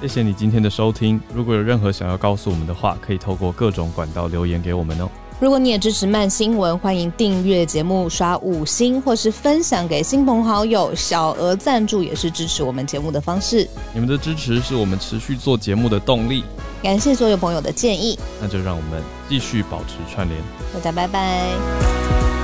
[0.00, 1.20] 谢谢你今天的收听。
[1.34, 5.10] 如果有任何想要告诉我们的话，可以透过各种管道留言给我们哦。
[5.40, 10.92] 如果你也支持慢新闻，欢迎订阅节目、刷五星，或是分享给亲朋好友。
[10.96, 13.68] 小额赞助也是支持我们节目的方式。
[13.94, 16.42] 你们的支持是我们持续做节目的动力。
[16.82, 18.18] 感谢所有朋友的建议。
[18.40, 20.40] 那就让我们继续保持串联。
[20.74, 22.37] 大家拜拜。